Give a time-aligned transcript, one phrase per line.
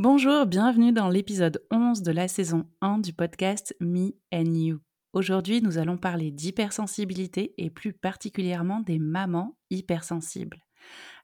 [0.00, 4.78] Bonjour, bienvenue dans l'épisode 11 de la saison 1 du podcast Me and You.
[5.12, 10.62] Aujourd'hui, nous allons parler d'hypersensibilité et plus particulièrement des mamans hypersensibles.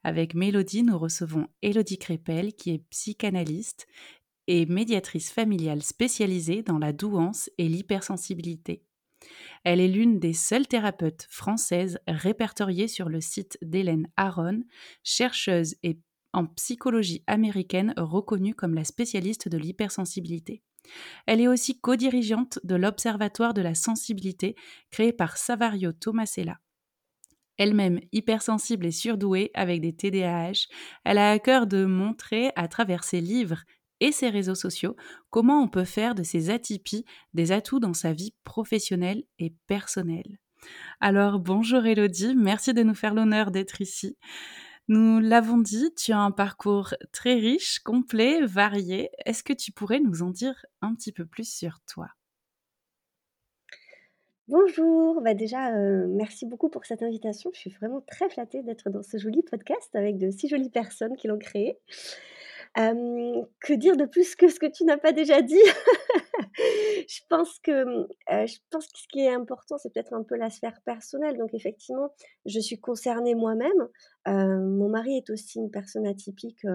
[0.03, 3.87] Avec Mélodie, nous recevons Elodie Crépel qui est psychanalyste
[4.49, 8.83] et médiatrice familiale spécialisée dans la douance et l'hypersensibilité.
[9.63, 14.65] Elle est l'une des seules thérapeutes françaises répertoriées sur le site d'Hélène Aron,
[15.05, 16.01] chercheuse et
[16.35, 20.63] en psychologie américaine reconnue comme la spécialiste de l'hypersensibilité.
[21.27, 24.55] Elle est aussi co-dirigeante de l'Observatoire de la sensibilité
[24.91, 26.59] créé par Savario Tomasella.
[27.57, 30.67] Elle-même hypersensible et surdouée avec des TDAH,
[31.05, 33.63] elle a à cœur de montrer à travers ses livres
[34.01, 34.97] et ses réseaux sociaux
[35.31, 40.39] comment on peut faire de ces atypies des atouts dans sa vie professionnelle et personnelle.
[41.01, 44.17] Alors bonjour Elodie, merci de nous faire l'honneur d'être ici.
[44.89, 49.11] Nous l'avons dit, tu as un parcours très riche, complet, varié.
[49.25, 52.09] Est-ce que tu pourrais nous en dire un petit peu plus sur toi?
[54.47, 57.51] Bonjour, bah déjà euh, merci beaucoup pour cette invitation.
[57.55, 61.17] Je suis vraiment très flattée d'être dans ce joli podcast avec de si jolies personnes
[61.17, 61.79] qui l'ont créé
[62.75, 65.57] que dire de plus que ce que tu n'as pas déjà dit?
[67.09, 67.85] Je pense que
[68.29, 71.37] je pense que ce qui est important, c'est peut-être un peu la sphère personnelle.
[71.37, 72.11] Donc effectivement,
[72.47, 73.89] je suis concernée moi-même.
[74.27, 76.67] mon mari est aussi une personne atypique,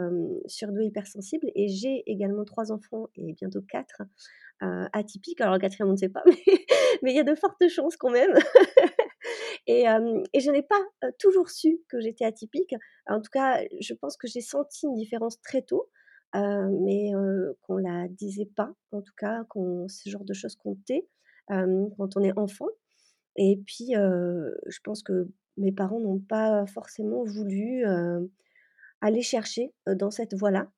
[0.46, 4.02] surdouée hypersensible et j'ai également trois enfants et bientôt quatre
[4.62, 5.42] atypiques.
[5.42, 6.24] Alors le quatrième, on ne sait pas,
[7.02, 8.34] mais il y a de fortes chances quand même.
[9.72, 10.82] Et, je n'ai pas
[11.20, 12.74] toujours su que j'étais atypique.
[13.06, 15.88] En tout cas, je pense que j'ai senti une différence très tôt,
[16.34, 17.12] mais
[17.62, 21.08] qu'on ne la disait pas, en tout cas, qu'on ce genre de choses comptait
[21.50, 22.66] quand on est enfant.
[23.36, 25.28] Et puis, je pense que
[25.58, 27.86] mes parents n'ont pas forcément voulu
[29.02, 30.72] aller chercher dans cette voie-là,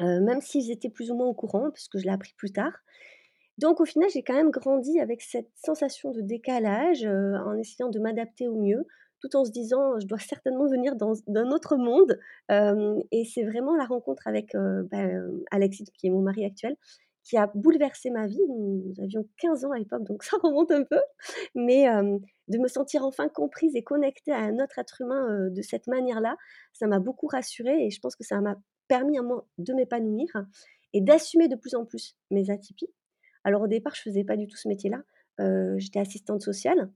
[0.00, 2.72] même s'ils étaient plus ou moins au courant, puisque je l'ai appris plus tard.
[3.58, 7.98] Donc au final, j'ai quand même grandi avec cette sensation de décalage, en essayant de
[7.98, 8.86] m'adapter au mieux,
[9.20, 12.18] tout en se disant: «Je dois certainement venir d'un autre monde»,
[13.10, 15.08] et c'est vraiment la rencontre avec, bah,
[15.50, 16.76] Alexis, qui est mon mari actuel,
[17.24, 18.40] qui a bouleversé ma vie.
[18.48, 21.00] Nous avions 15 ans à l'époque, donc ça remonte un peu,
[21.54, 21.86] mais
[22.48, 26.36] de me sentir enfin comprise et connectée à un autre être humain, de cette manière-là,
[26.72, 30.28] ça m'a beaucoup rassurée et je pense que ça m'a permis à moi de m'épanouir
[30.94, 32.88] et d'assumer de plus en plus mes atypies.
[33.48, 35.02] Alors au départ, je faisais pas du tout ce métier-là.
[35.78, 36.90] j'étais assistante sociale.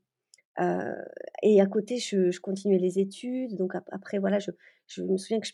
[1.42, 3.56] et à côté, je, continuais les études.
[3.56, 4.50] Donc après, voilà, je,
[5.02, 5.52] me souviens que je,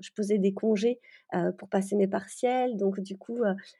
[0.00, 1.00] je posais des congés
[1.56, 2.76] pour passer mes partiels.
[2.76, 3.38] Donc du coup,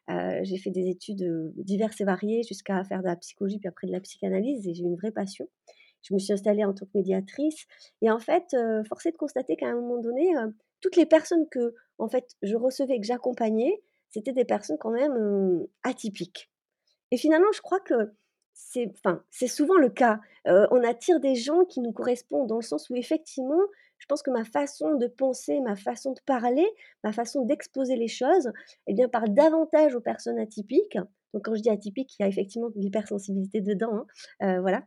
[0.09, 3.93] j'ai fait des études diverses et variées jusqu'à faire de la psychologie, puis après de
[3.93, 4.67] la psychanalyse.
[4.67, 5.47] Et j'ai eu une vraie passion.
[6.01, 7.67] Je me suis installée en tant que médiatrice.
[8.01, 8.57] Et en fait,
[8.89, 10.33] forcé de constater qu'à un moment donné,
[10.81, 13.83] toutes les personnes que en fait, je recevais, que j'accompagnais,
[14.15, 16.49] c'était des personnes quand même atypiques.
[17.15, 18.13] Et finalement, je crois que
[18.55, 20.19] c'est, enfin, souvent le cas.
[20.45, 23.61] on attire des gens qui nous correspondent dans le sens où effectivement,
[23.99, 26.67] je pense que ma façon de penser, ma façon de parler,
[27.05, 28.51] ma façon d'exposer les choses,
[28.89, 30.99] eh bien, parle davantage aux personnes atypiques.
[31.33, 34.07] Donc, quand je dis atypique, il y a effectivement de l'hypersensibilité dedans.
[34.41, 34.83] Hein, voilà.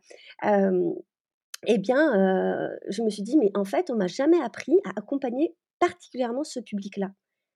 [1.66, 5.56] eh bien, je me suis dit, mais en fait, on m'a jamais appris à accompagner
[5.78, 7.10] particulièrement ce public-là.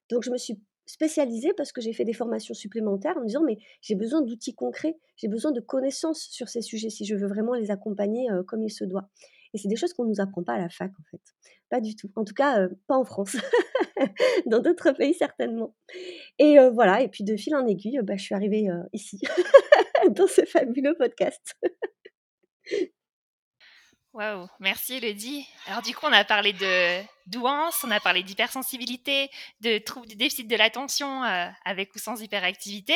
[0.08, 3.42] Donc, je me suis spécialisée parce que j'ai fait des formations supplémentaires en me disant:
[3.44, 7.28] «Mais j'ai besoin d'outils concrets, j'ai besoin de connaissances sur ces sujets si je veux
[7.28, 9.08] vraiment les accompagner, comme il se doit»
[9.54, 11.20] et c'est des choses qu'on ne nous apprend pas à la fac, en fait.
[11.68, 12.10] Pas du tout.
[12.16, 13.36] En tout cas, pas en France.
[14.46, 15.74] Dans d'autres pays certainement
[16.38, 19.20] et voilà et puis de fil en aiguille, bah, je suis arrivée, ici,
[20.10, 21.54] dans ce fabuleux podcast.
[24.12, 25.46] Waouh, merci Elodie.
[25.66, 29.30] Alors du coup, on a parlé de douance, on a parlé d'hypersensibilité,
[29.62, 32.94] de troubles du déficit de l'attention euh, avec ou sans hyperactivité.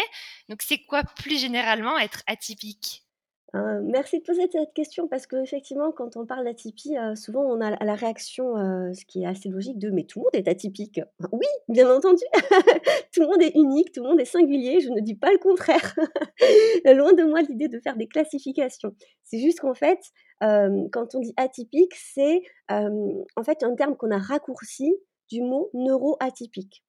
[0.51, 3.06] Donc c'est quoi plus généralement être atypique?
[3.55, 7.61] Heu, merci de poser cette question parce qu'effectivement, quand on parle d'atypie, heu, souvent on
[7.61, 10.49] a la réaction, heu, ce qui est assez logique de: «Mais tout le monde est
[10.49, 11.01] atypique».
[11.33, 12.23] Oui, bien entendu,
[13.15, 15.39] tout le monde est unique, tout le monde est singulier, je ne dis pas le
[15.39, 15.95] contraire.
[16.85, 18.95] Loin de moi l'idée de faire des classifications.
[19.25, 20.01] C'est juste qu'en fait,
[20.43, 24.95] hem, quand on dit atypique, c'est, en fait un terme qu'on a raccourci
[25.31, 26.83] du mot neuroatypique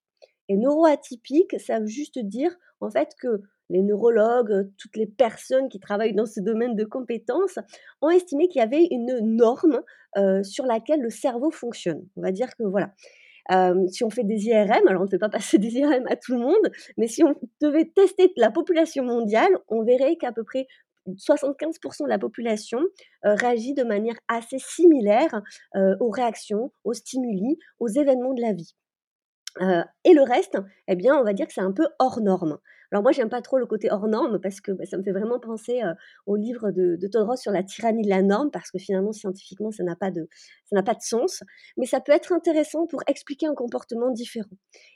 [0.49, 5.79] et neuroatypique, ça veut juste dire en fait que les neurologues, toutes les personnes qui
[5.79, 7.59] travaillent dans ce domaine de compétences
[8.01, 9.81] ont estimé qu'il y avait une norme,
[10.17, 12.07] heu, sur laquelle le cerveau fonctionne.
[12.15, 12.93] On va dire que voilà,
[13.49, 16.15] hem, si on fait des IRM, alors on ne fait pas passer des IRM à
[16.15, 20.43] tout le monde, mais si on devait tester la population mondiale, on verrait qu'à peu
[20.43, 20.67] près
[21.07, 22.79] 75% de la population,
[23.23, 25.41] réagit de manière assez similaire,
[26.01, 28.75] aux réactions, aux stimuli, aux événements de la vie.
[29.61, 30.57] Heu et le reste,
[30.87, 32.57] eh bien, on va dire que c'est un peu hors norme.
[32.91, 35.11] Alors moi, j'aime pas trop le côté hors norme parce que, bah, ça me fait
[35.11, 35.93] vraiment penser, heu,
[36.25, 39.83] au livre de de sur la tyrannie de la norme parce que finalement, scientifiquement, ça
[39.83, 40.27] n'a pas de
[40.65, 41.43] ça n'a pas de sens.
[41.77, 44.49] Mais ça peut être intéressant pour expliquer un comportement différent.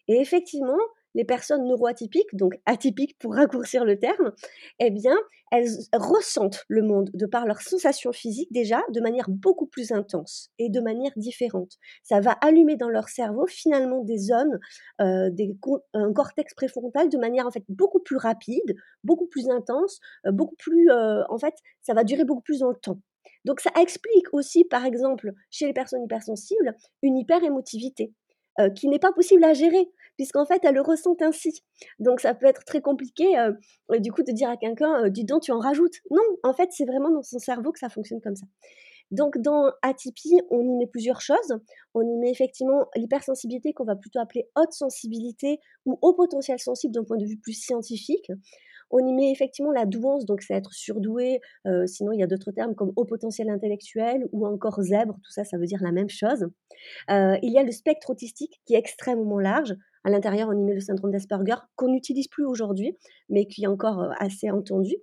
[0.07, 0.77] Et effectivement,
[1.15, 4.31] les personnes neuroatypiques, donc atypiques pour raccourcir le terme,
[4.79, 5.15] eh bien,
[5.51, 10.49] elles ressentent le monde de par leurs sensations physiques déjà de manière beaucoup plus intense
[10.57, 11.73] et de manière différente.
[12.03, 14.59] Ça va allumer dans leur cerveau finalement des zones,
[15.01, 15.53] euh, des,
[15.93, 20.55] un cortex préfrontal de manière en fait beaucoup plus rapide, beaucoup plus intense, euh, beaucoup
[20.55, 22.99] plus, euh, en fait, ça va durer beaucoup plus dans le temps.
[23.43, 28.13] Donc ça explique aussi, par exemple, chez les personnes hypersensibles, une hyperémotivité.
[28.75, 31.63] Qui n'est pas possible à gérer, puisqu'en fait, elles le ressentent ainsi.
[31.99, 33.53] Donc, ça peut être très compliqué, euh,
[33.99, 35.95] du coup, de dire à quelqu'un, dis donc, tu en rajoutes.
[36.09, 38.45] Non, en fait, c'est vraiment dans son cerveau que ça fonctionne comme ça.
[39.11, 41.59] Donc, dans atypie, on y met plusieurs choses.
[41.93, 46.93] On y met effectivement l'hypersensibilité qu'on va plutôt appeler haute sensibilité ou haut potentiel sensible
[46.93, 48.31] d'un point de vue plus scientifique.
[48.89, 51.39] On y met effectivement la douance, donc c'est être surdoué.
[51.65, 55.15] Euh, sinon, il y a d'autres termes comme haut potentiel intellectuel ou encore zèbre.
[55.23, 56.45] Tout ça, ça veut dire la même chose.
[57.09, 59.75] Euh, il y a le spectre autistique qui est extrêmement large.
[60.03, 62.97] À l'intérieur, on y met le syndrome d'Asperger qu'on n'utilise plus aujourd'hui,
[63.29, 64.95] mais qui est encore euh, assez entendu.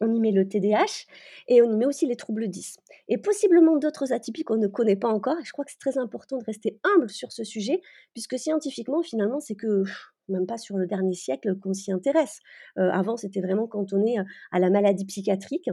[0.00, 1.06] On y met le TDAH
[1.48, 2.76] et on y met aussi les troubles 10.
[3.08, 5.36] Et possiblement d'autres atypies qu'on ne connaît pas encore.
[5.42, 7.80] Je crois que c'est très important de rester humble sur ce sujet,
[8.12, 9.82] puisque scientifiquement, finalement, c'est que
[10.28, 12.40] même pas sur le dernier siècle qu'on s'y intéresse.
[12.78, 14.18] Euh, avant, c'était vraiment cantonné
[14.52, 15.70] à la maladie psychiatrique,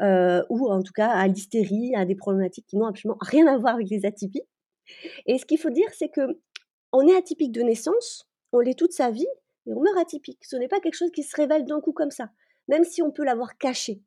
[0.00, 3.58] euh, ou en tout cas à l'hystérie, à des problématiques qui n'ont absolument rien à
[3.58, 4.42] voir avec les atypies.
[5.26, 6.38] Et ce qu'il faut dire, c'est que
[6.92, 9.28] on est atypique de naissance, on l'est toute sa vie,
[9.66, 10.44] et on meurt atypique.
[10.44, 12.30] Ce n'est pas quelque chose qui se révèle d'un coup comme ça,
[12.68, 14.02] même si on peut l'avoir caché.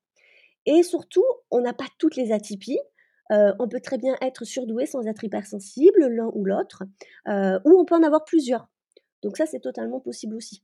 [0.65, 2.79] Et surtout, on n'a pas toutes les atypies.
[3.31, 6.83] Euh, on peut très bien être surdoué sans être hypersensible, l'un ou l'autre,
[7.27, 8.67] ou on peut en avoir plusieurs.
[9.21, 10.63] Donc ça, c'est totalement possible aussi.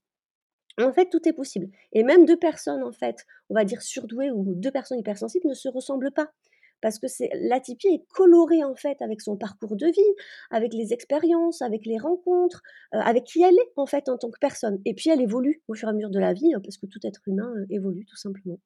[0.82, 1.70] En fait, tout est possible.
[1.94, 5.54] Et même deux personnes, en fait, on va dire surdouées ou deux personnes hypersensibles ne
[5.54, 6.32] se ressemblent pas.
[6.82, 10.16] Parce que c'est l'atypie est colorée en fait avec son parcours de vie,
[10.52, 12.62] avec les expériences, avec les rencontres,
[12.94, 14.80] euh, avec qui elle est en fait en tant que personne.
[14.86, 16.86] Et puis elle évolue au fur et à mesure de la vie, hein, parce que
[16.86, 18.60] tout être humain euh, évolue tout simplement.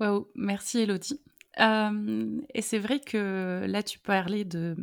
[0.00, 1.20] Waouh, merci Elodie.
[1.60, 4.74] Euh, et c'est vrai que là tu parlais de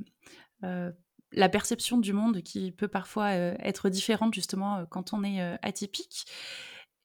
[1.32, 5.42] la perception du monde qui peut parfois euh, être différente justement euh, quand on est
[5.42, 6.26] euh, atypique.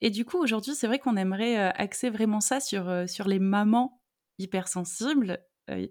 [0.05, 4.03] Et du coup, aujourd'hui, c'est vrai qu'on aimerait axer vraiment ça sur, sur les mamans
[4.37, 5.39] hypersensibles.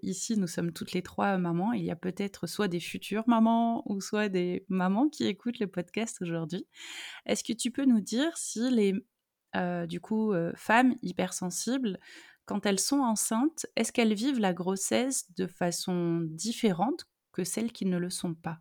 [0.03, 1.73] ici, nous sommes toutes les trois mamans.
[1.73, 5.67] Il y a peut-être soit des futures mamans ou soit des mamans qui écoutent le
[5.67, 6.65] podcast aujourd'hui.
[7.25, 8.93] Est-ce que tu peux nous dire si les
[9.85, 11.99] du coup femmes hypersensibles
[12.45, 17.85] quand elles sont enceintes, est-ce qu'elles vivent la grossesse de façon différente que celles qui
[17.85, 18.59] ne le sont pas?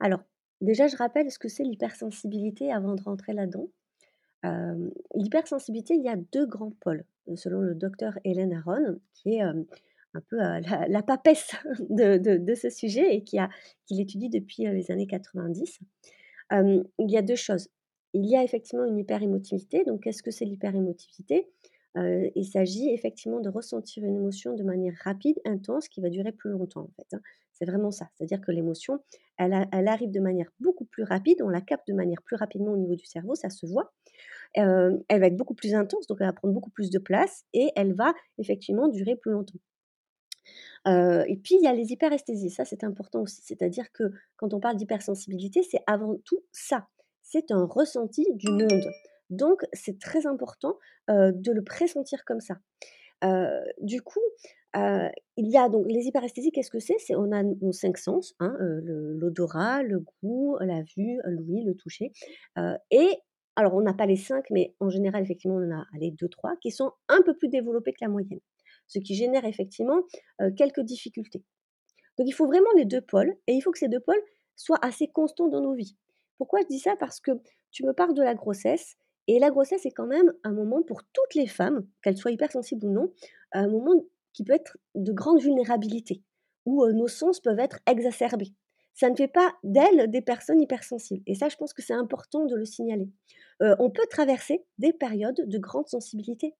[0.00, 0.22] Alors,
[0.62, 3.68] déjà, je rappelle ce que c'est l'hypersensibilité avant de rentrer là-dedans.
[5.14, 7.04] l'hypersensibilité, il y a deux grands pôles,
[7.36, 11.50] selon le docteur Hélène Aron, qui est un peu la, papesse
[11.90, 13.38] de, ce sujet et qui
[13.90, 15.80] l'étudie depuis les années 90.
[16.50, 17.68] il y a deux choses.
[18.14, 19.84] Il y a effectivement une hyperémotivité.
[19.84, 21.48] Donc, qu'est-ce que c'est l'hyperémotivité?
[21.96, 26.50] Il s'agit effectivement de ressentir une émotion de manière rapide, intense, qui va durer plus
[26.50, 27.20] longtemps, en fait, hein.
[27.52, 28.08] C'est vraiment ça.
[28.14, 28.98] C'est-à-dire que l'émotion,
[29.38, 29.52] elle,
[29.86, 32.96] arrive de manière beaucoup plus rapide, on la capte de manière plus rapidement au niveau
[32.96, 33.92] du cerveau, ça se voit.
[34.54, 37.70] elle va être beaucoup plus intense, donc elle va prendre beaucoup plus de place et
[37.76, 39.60] elle va effectivement durer plus longtemps.
[40.86, 43.42] et puis il y a les hyperesthésies, ça c'est important aussi.
[43.42, 46.88] C'est-à-dire que quand on parle d'hypersensibilité, c'est avant tout ça.
[47.22, 48.90] C'est un ressenti du monde.
[49.32, 52.58] Donc, c'est très important de le pressentir comme ça.
[53.80, 54.20] du coup,
[54.74, 56.98] il y a donc les hyperesthésies, qu'est-ce que c'est?
[56.98, 62.12] C'est on a nos cinq sens, hein, l'odorat, le goût, la vue, l'ouïe, le toucher.
[62.90, 63.08] et
[63.54, 66.28] alors, on n'a pas les cinq, mais en général, effectivement, on en a les deux,
[66.28, 68.40] trois, qui sont un peu plus développés que la moyenne,
[68.86, 70.02] ce qui génère effectivement
[70.56, 71.42] quelques difficultés.
[72.18, 74.22] Donc, il faut vraiment les deux pôles, et il faut que ces deux pôles
[74.56, 75.96] soient assez constants dans nos vies.
[76.38, 76.96] Pourquoi je dis ça?
[76.98, 77.32] Parce que
[77.70, 78.96] tu me parles de la grossesse,
[79.28, 82.86] et la grossesse est quand même un moment pour toutes les femmes, qu'elles soient hypersensibles
[82.86, 83.12] ou non,
[83.52, 83.92] un moment
[84.32, 86.22] qui peut être de grande vulnérabilité,
[86.64, 88.52] où nos sens peuvent être exacerbés.
[88.94, 91.22] Ça ne fait pas d'elles des personnes hypersensibles.
[91.26, 93.08] Et ça, je pense que c'est important de le signaler.
[93.60, 96.54] on peut traverser des périodes de grande sensibilité.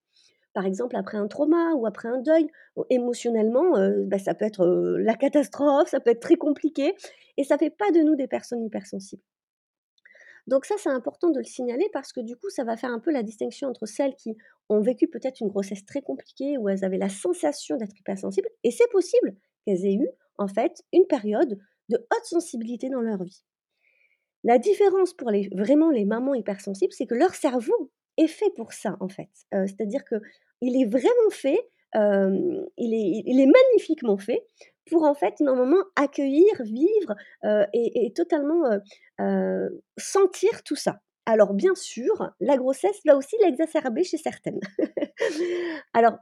[0.54, 2.46] Par exemple, après un trauma ou après un deuil,
[2.90, 3.72] émotionnellement,
[4.06, 4.66] bah, ça peut être
[4.98, 6.94] la catastrophe, ça peut être très compliqué,
[7.36, 9.22] et ça ne fait pas de nous des personnes hypersensibles.
[10.46, 12.98] Donc ça, c'est important de le signaler parce que du coup, ça va faire un
[12.98, 14.36] peu la distinction entre celles qui
[14.68, 18.70] ont vécu peut-être une grossesse très compliquée où elles avaient la sensation d'être hypersensibles, et
[18.70, 20.08] c'est possible qu'elles aient eu
[20.38, 21.58] en fait une période
[21.88, 23.44] de haute sensibilité dans leur vie.
[24.44, 28.96] La différence pour vraiment les mamans hypersensibles, c'est que leur cerveau est fait pour ça
[29.00, 29.30] en fait.
[29.54, 30.16] Euh, c'est-à-dire que
[30.60, 31.58] il est vraiment fait,
[31.94, 34.44] il, est, magnifiquement fait
[34.90, 37.14] pour en fait normalement accueillir, vivre
[37.72, 38.62] et, totalement
[39.98, 41.00] sentir tout ça.
[41.24, 44.60] Alors bien sûr, la grossesse va aussi l'exacerber chez certaines.
[45.94, 46.14] Alors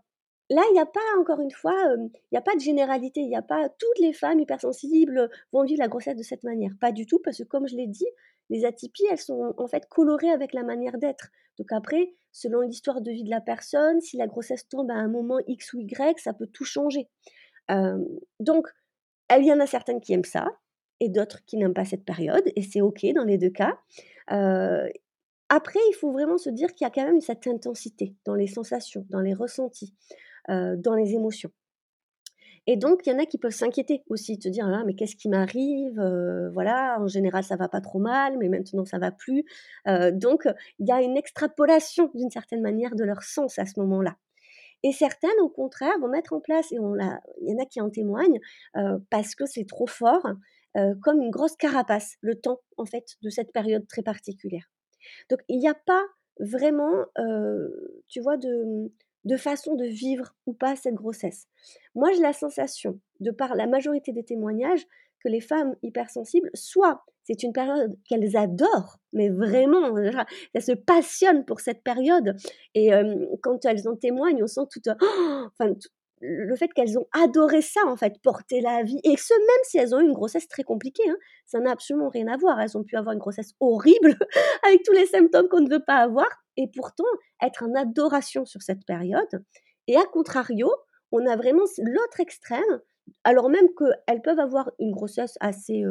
[0.50, 3.28] là, il n'y a pas, encore une fois, il n'y a pas de généralité, il
[3.28, 6.72] n'y a pas toutes les femmes hypersensibles vont vivre la grossesse de cette manière.
[6.80, 8.06] Pas du tout, parce que comme je l'ai dit,
[8.50, 11.30] les atypies, elles sont en fait colorées avec la manière d'être.
[11.58, 15.08] Donc après, selon l'histoire de vie de la personne, si la grossesse tombe à un
[15.08, 17.08] moment X ou Y, ça peut tout changer.
[18.40, 18.66] donc,
[19.30, 20.48] il y en a certaines qui aiment ça,
[20.98, 23.78] et d'autres qui n'aiment pas cette période, et c'est OK dans les deux cas.
[25.48, 28.48] après, il faut vraiment se dire qu'il y a quand même cette intensité dans les
[28.48, 29.94] sensations, dans les ressentis,
[30.48, 31.52] dans les émotions.
[32.72, 35.16] Et donc, il y en a qui peuvent s'inquiéter aussi, te dire «Ah, mais qu'est-ce
[35.16, 36.00] qui m'arrive
[36.52, 39.44] Voilà, en général, ça va pas trop mal, mais maintenant, ça va plus.
[40.12, 40.46] donc,
[40.78, 44.16] il y a une extrapolation d'une certaine manière de leur sens à ce moment-là.
[44.84, 47.80] Et certaines, au contraire, vont mettre en place, et on il y en a qui
[47.80, 48.38] en témoignent,
[49.10, 50.24] parce que c'est trop fort,
[51.02, 54.70] comme une grosse carapace, le temps, en fait, de cette période très particulière.
[55.28, 56.04] Donc, il n'y a pas
[56.38, 57.04] vraiment,
[58.06, 58.92] tu vois, de,
[59.24, 61.46] de façon de vivre ou pas cette grossesse.
[61.94, 64.86] Moi, j'ai la sensation, de par la majorité des témoignages,
[65.22, 71.44] que les femmes hypersensibles, soit c'est une période qu'elles adorent, mais vraiment, elles se passionnent
[71.44, 72.34] pour cette période.
[72.74, 72.90] Et
[73.42, 75.74] quand elles en témoignent, on sent tout, enfin,
[76.20, 79.78] le fait qu'elles ont adoré ça, en fait, porter la vie, et ce, même si
[79.78, 82.60] elles ont eu une grossesse très compliquée, hein, ça n'a absolument rien à voir.
[82.60, 84.16] Elles ont pu avoir une grossesse horrible,
[84.66, 87.04] avec tous les symptômes qu'on ne veut pas avoir, et pourtant
[87.42, 89.44] être en adoration sur cette période.
[89.86, 90.70] Et à contrario,
[91.10, 92.80] on a vraiment l'autre extrême,
[93.24, 95.82] alors même qu'elles peuvent avoir une grossesse assez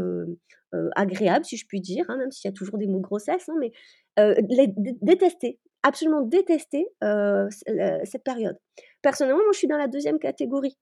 [0.96, 3.56] agréable, si je puis dire, hein, même s'il y a toujours des mots grossesse, hein,
[3.60, 3.72] mais
[4.18, 4.68] les,
[5.02, 8.58] détester, absolument détester cette période.
[9.02, 10.78] Personnellement, je suis dans la deuxième catégorie.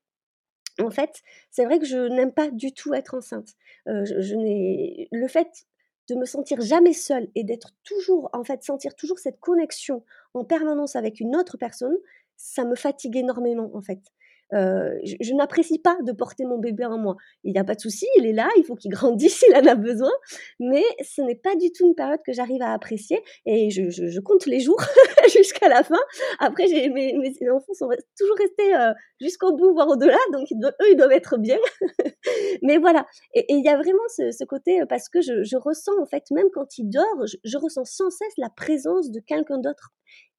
[0.80, 3.50] En fait, c'est vrai que je n'aime pas du tout être enceinte.
[3.86, 5.66] je, n'ai le fait
[6.10, 10.46] de me sentir jamais seule et d'être toujours, en fait, sentir toujours cette connexion en
[10.46, 11.98] permanence avec une autre personne,
[12.38, 14.00] ça me fatigue énormément, en fait
[14.52, 17.16] je, n'apprécie pas de porter mon bébé en moi.
[17.44, 19.66] Il n'y a pas de souci, il est là, il faut qu'il grandisse, il en
[19.66, 20.12] a besoin,
[20.60, 24.46] mais ce n'est pas du tout une période que j'arrive à apprécier et je, compte
[24.46, 24.82] les jours
[25.34, 26.00] jusqu'à la fin.
[26.40, 28.74] Après, mes, mes, enfants sont toujours restés
[29.22, 31.58] jusqu'au bout, voire au-delà, donc eux, ils doivent être bien.
[32.62, 36.24] mais voilà, et il y a vraiment ce, côté, parce que je, ressens, en fait,
[36.32, 39.92] même quand il dort, je ressens sans cesse la présence de quelqu'un d'autre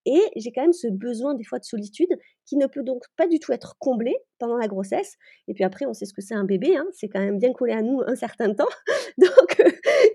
[0.05, 2.09] et j'ai quand même ce besoin des fois de solitude
[2.47, 5.17] qui ne peut donc pas du tout être comblé pendant la grossesse.
[5.49, 7.53] Et puis après, on sait ce que c'est un bébé, hein, c'est quand même bien
[7.53, 8.69] collé à nous un certain temps.
[9.19, 9.71] Donc, euh,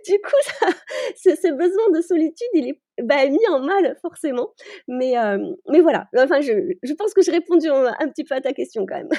[0.07, 0.71] du coup,
[1.15, 4.53] ce, besoin de solitude, il est bah, mis en mal forcément.
[4.87, 5.37] Mais, euh,
[5.69, 8.97] mais voilà, enfin, je, pense que j'ai répondu un, petit peu à ta question quand
[8.97, 9.09] même.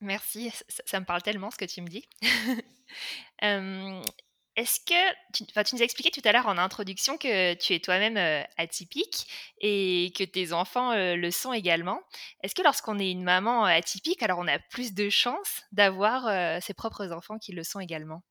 [0.00, 2.06] Merci, ça, me parle tellement ce que tu me dis.
[4.56, 7.80] Est-ce que, tu, tu nous as expliqué tout à l'heure en introduction que tu es
[7.80, 8.16] toi-même
[8.56, 9.26] atypique
[9.60, 12.00] et que tes enfants le sont également.
[12.42, 16.72] Est-ce que lorsqu'on est une maman atypique, alors on a plus de chances d'avoir ses
[16.72, 18.22] propres enfants qui le sont également?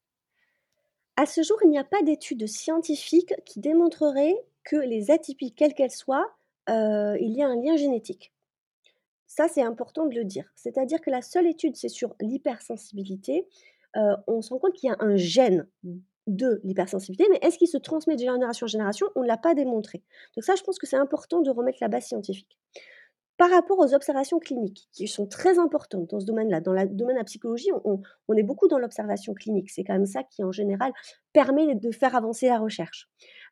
[1.16, 5.74] À ce jour, il n'y a pas d'études scientifiques qui démontreraient que les atypiques, quelles
[5.74, 6.26] qu'elles soient,
[6.68, 8.32] il y a un lien génétique.
[9.26, 10.50] Ça, c'est important de le dire.
[10.54, 13.46] C'est-à-dire que la seule étude, c'est sur l'hypersensibilité.
[13.94, 15.68] on se rend compte qu'il y a un gène
[16.26, 19.06] de l'hypersensibilité, mais est-ce qu'il se transmet de génération en génération?
[19.14, 20.02] On ne l'a pas démontré.
[20.36, 22.58] Donc ça, je pense que c'est important de remettre la base scientifique.
[23.36, 27.16] Par rapport aux observations cliniques, qui sont très importantes dans ce domaine-là, dans le domaine
[27.16, 28.00] de la psychologie, on,
[28.36, 29.70] est beaucoup dans l'observation clinique.
[29.70, 30.92] C'est quand même ça qui, en général,
[31.32, 33.08] permet de faire avancer la recherche.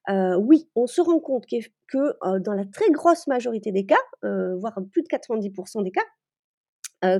[0.09, 3.97] Euh, oui, on se rend compte que, euh, dans la très grosse majorité des cas,
[4.25, 6.05] euh, voire plus de 90% des cas,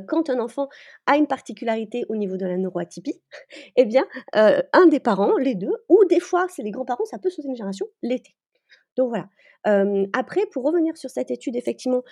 [0.07, 0.69] quand un enfant
[1.07, 3.21] a une particularité au niveau de la neuroatypie,
[3.77, 7.31] eh bien, un des parents, les deux, ou des fois, c'est les grands-parents, ça peut
[7.31, 8.35] sauter une génération, l'été.
[8.97, 9.29] Donc voilà.
[10.13, 12.03] après, pour revenir sur cette étude effectivement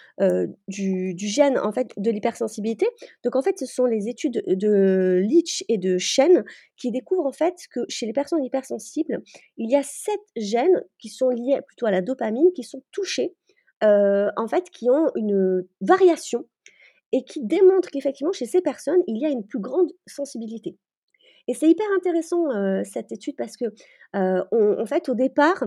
[0.68, 2.86] du, gène en fait de l'hypersensibilité,
[3.24, 6.44] donc en fait ce sont les études de Leach et de Shen
[6.76, 9.22] qui découvrent en fait que chez les personnes hypersensibles,
[9.56, 13.34] il y a sept gènes qui sont liés plutôt à la dopamine qui sont touchés,
[13.82, 16.46] en fait qui ont une variation
[17.12, 20.76] et qui démontre qu'effectivement, chez ces personnes, il y a une plus grande sensibilité.
[21.48, 22.44] Et c'est hyper intéressant
[22.84, 23.64] cette étude parce que,
[24.14, 25.64] en fait, au départ,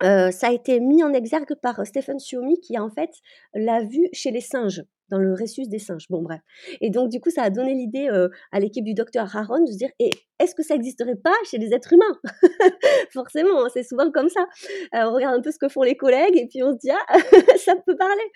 [0.00, 3.10] ça a été mis en exergue par Stephen Suomi qui en fait
[3.54, 6.06] l'a vu chez les singes dans le rhésus des singes.
[6.08, 6.40] Bon bref.
[6.80, 8.08] Et donc du coup ça a donné l'idée
[8.52, 9.90] à l'équipe du docteur Haron de se dire
[10.38, 12.18] est-ce que ça n'existerait pas chez les êtres humains?
[13.12, 14.46] Forcément, hein, c'est souvent comme ça.
[14.92, 17.18] on regarde un peu ce que font les collègues et puis on se dit ah
[17.58, 18.30] ça peut parler.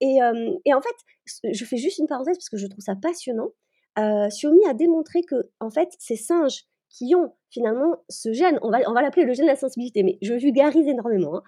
[0.00, 0.18] Et,
[0.74, 3.50] en fait, je fais juste une parenthèse parce que je trouve ça passionnant.
[3.98, 4.28] Euh,
[4.68, 6.64] a démontré que en fait ces singes
[6.96, 10.02] qui ont finalement ce gène, on va, on va l'appeler le gène de la sensibilité,
[10.02, 11.42] mais je vulgarise énormément,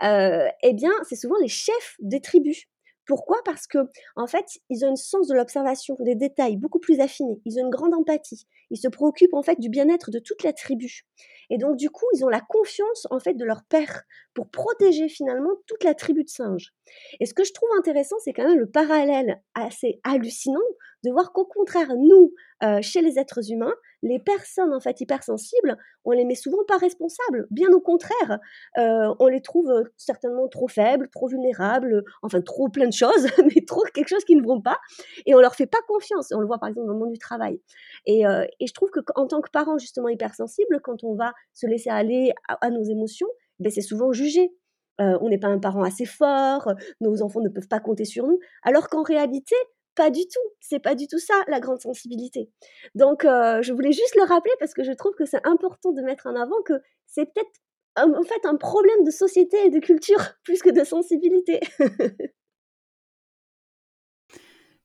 [0.00, 2.64] hein, euh, eh bien, c'est souvent les chefs des tribus.
[3.06, 3.36] Pourquoi?
[3.44, 3.78] Parce que
[4.16, 7.38] en fait, ils ont une sens de l'observation, des détails beaucoup plus affinés.
[7.44, 8.46] Ils ont une grande empathie.
[8.70, 11.02] Ils se préoccupent en fait du bien-être de toute la tribu.
[11.50, 15.10] Et donc du coup, ils ont la confiance en fait de leur père pour protéger
[15.10, 16.72] finalement toute la tribu de singes.
[17.20, 20.60] Et ce que je trouve intéressant, c'est quand même le parallèle assez hallucinant
[21.04, 25.76] de voir qu'au contraire, nous, euh, chez les êtres humains, les personnes en fait hypersensibles,
[26.04, 27.46] on les met souvent pas responsables.
[27.50, 28.38] Bien au contraire,
[28.78, 33.26] euh, on les trouve euh, certainement trop faibles, trop vulnérables, enfin trop plein de choses,
[33.54, 34.78] mais trop quelque chose qui ne vont pas,
[35.26, 36.32] et on leur fait pas confiance.
[36.32, 37.60] On le voit par exemple dans le monde du travail.
[38.06, 41.66] Et, et je trouve que en tant que parent justement hypersensible, quand on va se
[41.66, 44.50] laisser aller à, nos émotions, ben c'est souvent jugé.
[44.98, 48.38] on n'est pas un parent assez fort, nos enfants ne peuvent pas compter sur nous,
[48.62, 49.56] alors qu'en réalité,
[49.94, 50.40] pas du tout.
[50.60, 52.50] C'est pas du tout ça la grande sensibilité.
[52.94, 56.26] Donc, je voulais juste le rappeler parce que je trouve que c'est important de mettre
[56.26, 56.74] en avant que
[57.06, 57.50] c'est peut-être
[57.96, 61.60] en fait un problème de société et de culture plus que de sensibilité.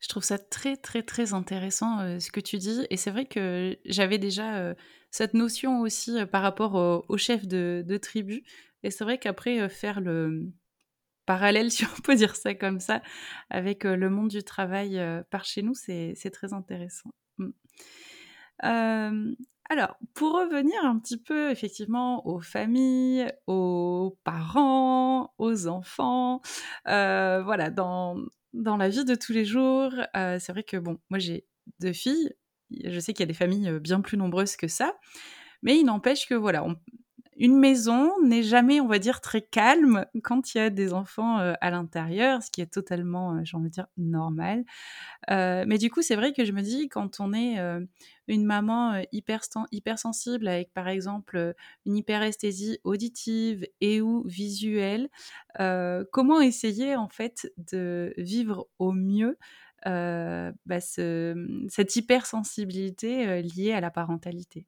[0.02, 3.78] Je trouve ça très très très intéressant ce que tu dis et c'est vrai que
[3.84, 4.74] j'avais déjà
[5.12, 8.46] cette notion aussi par rapport au, chef de, de, tribu
[8.84, 10.54] et c'est vrai qu'après faire le
[11.30, 13.04] parallèle, si on peut dire ça comme ça,
[13.52, 17.12] avec le monde du travail par chez nous, c'est très intéressant.
[17.38, 17.52] Mmh.
[19.70, 26.42] alors, pour revenir un petit peu effectivement aux familles, aux parents, aux enfants,
[26.86, 28.18] voilà, dans,
[28.54, 31.46] dans la vie de tous les jours, c'est vrai que bon, moi j'ai
[31.80, 32.34] deux filles,
[32.72, 34.98] je sais qu'il y a des familles bien plus nombreuses que ça,
[35.62, 36.76] mais il n'empêche que voilà, on,
[37.40, 41.40] une maison n'est jamais, on va dire, très calme quand il y a des enfants
[41.40, 44.66] euh, à l'intérieur, ce qui est totalement, euh, j'ai envie de dire, normal.
[45.32, 47.58] Euh, mais du coup, c'est vrai que je me dis, quand on est
[48.28, 55.10] une maman hyper hypersensible avec, par exemple, une hyperesthésie auditive et ou visuelle,
[56.12, 59.38] comment essayer, en fait, de vivre au mieux
[59.86, 64.66] bah, cette hypersensibilité liée à la parentalité?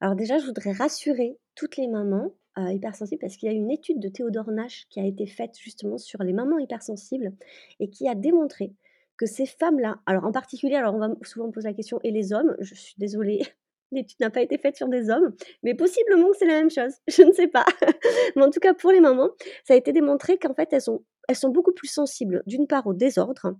[0.00, 3.70] Alors déjà, je voudrais rassurer toutes les mamans euh, hypersensibles parce qu'il y a une
[3.70, 7.32] étude de Théodore Nash qui a été faite justement sur les mamans hypersensibles
[7.80, 8.74] et qui a démontré
[9.16, 12.10] que ces femmes-là, alors en particulier, alors on va souvent me poser la question, et
[12.10, 13.40] les hommes, je suis désolée,
[13.92, 16.92] l'étude n'a pas été faite sur des hommes, mais possiblement que c'est la même chose,
[17.08, 17.64] je ne sais pas.
[18.36, 19.30] mais en tout cas, pour les mamans,
[19.64, 22.86] ça a été démontré qu'en fait, elles sont, elles sont beaucoup plus sensibles, d'une part
[22.86, 23.56] au désordre,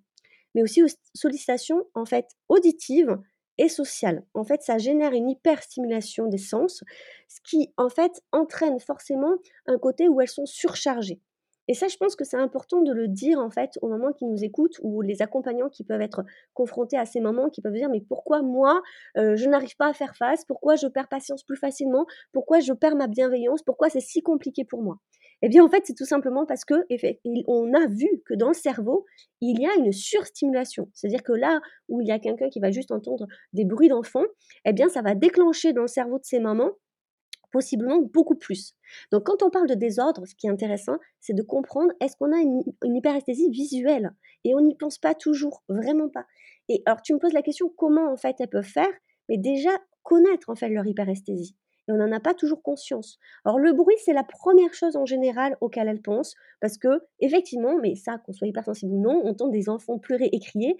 [0.54, 3.16] mais aussi aux sollicitations en fait auditives
[3.58, 4.24] et sociale.
[4.34, 6.84] En fait, ça génère une hyperstimulation des sens,
[7.28, 11.20] ce qui en fait entraîne forcément un côté où elles sont surchargées.
[11.68, 14.24] Et ça, je pense que c'est important de le dire en fait aux mamans qui
[14.24, 16.24] nous écoutent ou les accompagnants qui peuvent être
[16.54, 18.82] confrontés à ces moments, qui peuvent dire mais pourquoi moi
[19.16, 22.72] euh, je n'arrive pas à faire face, pourquoi je perds patience plus facilement, pourquoi je
[22.72, 24.98] perds ma bienveillance, pourquoi c'est si compliqué pour moi?
[25.42, 26.74] Eh bien en fait c'est tout simplement parce que
[27.46, 29.04] on a vu que dans le cerveau
[29.40, 32.70] il y a une surstimulation, c'est-à-dire que là où il y a quelqu'un qui va
[32.70, 34.24] juste entendre des bruits d'enfants,
[34.64, 36.72] eh bien ça va déclencher dans le cerveau de ces mamans
[37.56, 38.74] possiblement beaucoup plus.
[39.10, 42.30] Donc quand on parle de désordre, ce qui est intéressant, c'est de comprendre est-ce qu'on
[42.30, 44.10] a une, hyperesthésie visuelle?
[44.44, 46.26] Et on n'y pense pas toujours, vraiment pas.
[46.68, 48.92] Et alors tu me poses la question comment en fait elles peuvent faire?
[49.30, 49.70] Mais déjà
[50.02, 51.56] connaître en fait leur hyperesthésie.
[51.88, 53.18] Et on n'en a pas toujours conscience.
[53.46, 56.88] Alors le bruit, c'est la première chose en général auquel elles pensent, parce que
[57.20, 60.76] effectivement, mais ça, qu'on soit hypersensible ou non, on entend des enfants pleurer et crier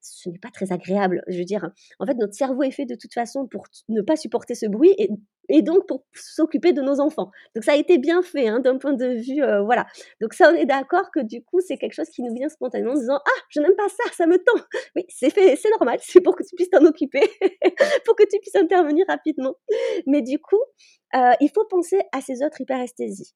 [0.00, 1.22] ce n'est pas très agréable.
[1.28, 4.16] Je veux dire, en fait, notre cerveau est fait de toute façon pour ne pas
[4.16, 5.10] supporter ce bruit et,
[5.48, 7.30] et donc pour s'occuper de nos enfants.
[7.54, 9.86] Donc ça a été bien fait hein, d'un point de vue, euh, voilà.
[10.20, 12.92] Donc ça, on est d'accord que du coup, c'est quelque chose qui nous vient spontanément
[12.92, 14.60] en disant ah, je n'aime pas ça, ça me tend.
[14.96, 17.20] Oui, c'est fait, c'est normal, c'est pour que tu puisses t'en occuper,
[18.04, 19.56] pour que tu puisses intervenir rapidement.
[20.06, 20.62] Mais du coup,
[21.14, 23.34] euh, il faut penser à ces autres hyperesthésies.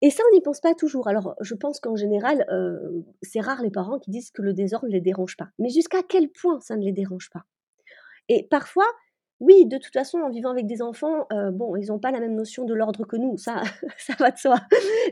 [0.00, 1.08] Et ça, on n'y pense pas toujours.
[1.08, 4.86] Alors, je pense qu'en général, euh, c'est rare les parents qui disent que le désordre
[4.86, 5.48] ne les dérange pas.
[5.58, 7.44] Mais jusqu'à quel point ça ne les dérange pas?
[8.28, 8.86] Et parfois,
[9.40, 12.20] oui, de toute façon, en vivant avec des enfants, euh, bon, ils n'ont pas la
[12.20, 13.62] même notion de l'ordre que nous, ça,
[13.98, 14.56] ça va de soi.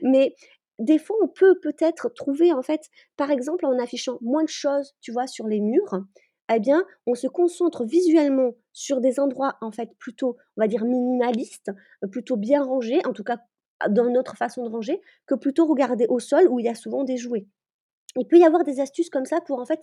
[0.02, 0.34] Mais
[0.78, 2.82] des fois, on peut peut-être trouver, en fait,
[3.16, 6.00] par exemple, en affichant moins de choses, tu vois, sur les murs,
[6.52, 10.84] eh bien, on se concentre visuellement sur des endroits, en fait, plutôt, on va dire,
[10.84, 11.70] minimalistes,
[12.10, 13.38] plutôt bien rangés, en tout cas
[13.90, 17.04] dans notre façon de ranger que plutôt regarder au sol où il y a souvent
[17.04, 17.46] des jouets.
[18.16, 19.80] Il peut y avoir des astuces comme ça pour en fait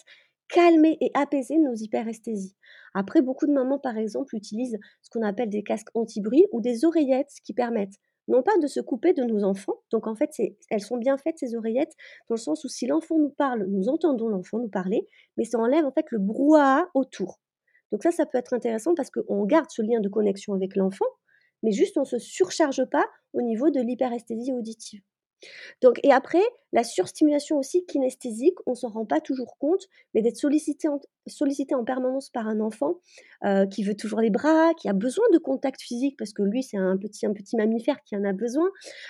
[0.49, 2.55] calmer et apaiser nos hyperesthésies.
[2.93, 6.85] Après, beaucoup de mamans, par exemple, utilisent ce qu'on appelle des casques anti-bruit ou des
[6.85, 10.31] oreillettes qui permettent non pas de se couper de nos enfants, donc en fait,
[10.69, 11.93] elles sont bien faites ces oreillettes,
[12.29, 15.59] dans le sens où si l'enfant nous parle, nous entendons l'enfant nous parler, mais ça
[15.59, 17.41] enlève en fait le brouhaha autour.
[17.91, 21.05] Donc ça, ça peut être intéressant parce qu'on garde ce lien de connexion avec l'enfant,
[21.63, 25.01] mais juste on ne se surcharge pas au niveau de l'hyperesthésie auditive.
[25.81, 30.21] Donc, et après, la surstimulation aussi kinesthésique, on ne s'en rend pas toujours compte, mais
[30.21, 32.99] d'être sollicité en, sollicité en permanence par un enfant
[33.45, 36.63] euh, qui veut toujours les bras, qui a besoin de contact physique, parce que lui,
[36.63, 38.69] c'est un petit, un petit mammifère qui en a besoin.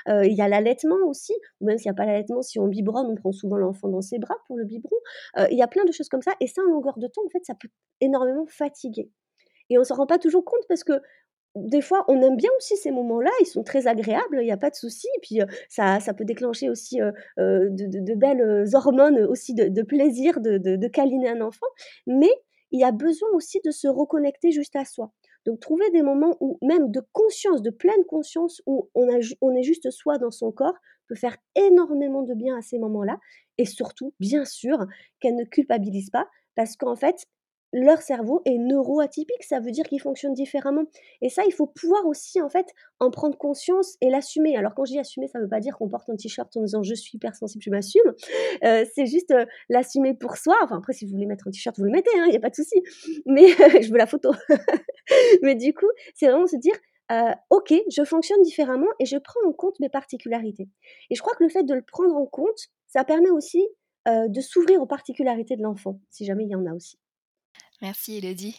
[0.09, 2.67] Euh, il y a l'allaitement aussi, ou même s'il n'y a pas l'allaitement, si on
[2.67, 4.97] biberonne, on prend souvent l'enfant dans ses bras pour le biberon.
[5.37, 7.23] Euh, il y a plein de choses comme ça, et ça, en longueur de temps,
[7.25, 7.69] en fait, ça peut
[8.01, 9.09] énormément fatiguer.
[9.69, 11.01] Et on ne s'en rend pas toujours compte parce que
[11.55, 14.57] des fois, on aime bien aussi ces moments-là, ils sont très agréables, il n'y a
[14.57, 15.07] pas de souci.
[15.21, 15.39] Puis,
[15.69, 21.67] ça, ça peut déclencher aussi de, belles hormones, aussi de, plaisir de, câliner un enfant.
[22.07, 22.31] Mais
[22.71, 25.11] il y a besoin aussi de se reconnecter juste à soi.
[25.45, 29.91] Donc, trouver des moments où, même de conscience, de pleine conscience, où on est juste
[29.91, 30.75] soi dans son corps,
[31.07, 33.17] peut faire énormément de bien à ces moments-là.
[33.57, 34.77] Et surtout, bien sûr,
[35.19, 37.25] qu'elle ne culpabilise pas, parce qu'en fait,
[37.73, 40.83] leur cerveau est neuroatypique, ça veut dire qu'ils fonctionnent différemment.
[41.21, 42.67] Et ça, il faut pouvoir aussi, en fait,
[42.99, 44.55] en prendre conscience et l'assumer.
[44.55, 46.61] Alors, quand je dis assumer, ça ne veut pas dire qu'on porte un t-shirt en
[46.61, 48.13] disant je suis hypersensible, je m'assume.
[48.63, 50.55] Euh, c'est juste euh, l'assumer pour soi.
[50.63, 52.39] Enfin, après, si vous voulez mettre un t-shirt, vous le mettez, il hein, n'y a
[52.39, 52.81] pas de souci.
[53.25, 53.47] Mais
[53.81, 54.31] je veux la photo.
[55.41, 56.75] Mais du coup, c'est vraiment se dire
[57.11, 60.69] euh, ok, je fonctionne différemment et je prends en compte mes particularités.
[61.09, 63.67] Et je crois que le fait de le prendre en compte, ça permet aussi
[64.05, 66.97] de s'ouvrir aux particularités de l'enfant, si jamais il y en a aussi.
[67.83, 68.55] Merci Elodie.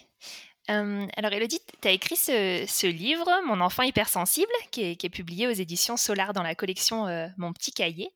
[0.69, 5.97] alors Elodie, tu as écrit ce, livre, Mon enfant hypersensible, qui est, publié aux éditions
[5.97, 7.07] Solar dans la collection
[7.39, 8.11] Mon petit cahier.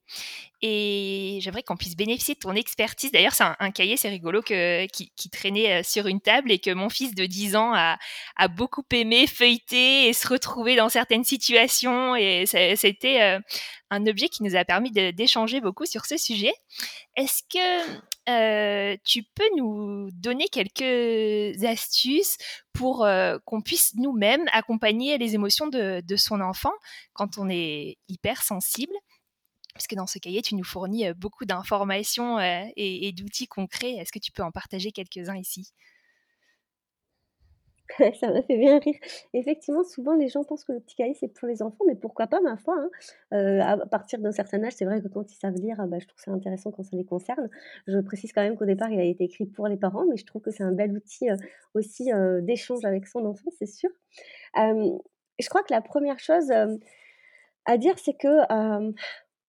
[0.61, 3.11] Et j'aimerais qu'on puisse bénéficier de ton expertise.
[3.11, 6.91] D'ailleurs, c'est un, cahier, c'est rigolo, que, qui, traînait sur une table et que mon
[6.91, 7.97] fils de 10 ans a,
[8.37, 12.17] a beaucoup aimé feuilleter et se retrouver dans certaines situations.
[12.17, 13.39] Et c'était
[13.89, 16.53] un objet qui nous a permis d'échanger beaucoup sur ce sujet.
[17.17, 22.37] Est-ce que euh, tu peux nous donner quelques astuces
[22.73, 26.73] pour euh, qu'on puisse nous-mêmes accompagner les émotions de, son enfant
[27.13, 28.93] quand on est hypersensible?
[29.75, 33.93] Parce que dans ce cahier, tu nous fournis euh, beaucoup d'informations et d'outils concrets.
[33.93, 35.73] Est-ce que tu peux en partager quelques-uns ici?
[38.21, 38.95] Ça m'a fait bien rire.
[39.33, 42.27] Effectivement, souvent les gens pensent que le petit cahier c'est pour les enfants, mais pourquoi
[42.27, 42.91] pas, ma foi, hein.
[43.33, 46.07] euh, à partir d'un certain âge, c'est vrai que quand ils savent lire, bah, je
[46.07, 47.49] trouve ça intéressant quand ça les concerne.
[47.87, 50.27] Je précise quand même qu'au départ, il a été écrit pour les parents, mais je
[50.27, 51.37] trouve que c'est un bel outil, euh,
[51.75, 53.91] aussi, euh, d'échange avec son enfant, c'est sûr.
[54.57, 56.51] je crois que la première chose,
[57.65, 58.29] à dire, c'est que,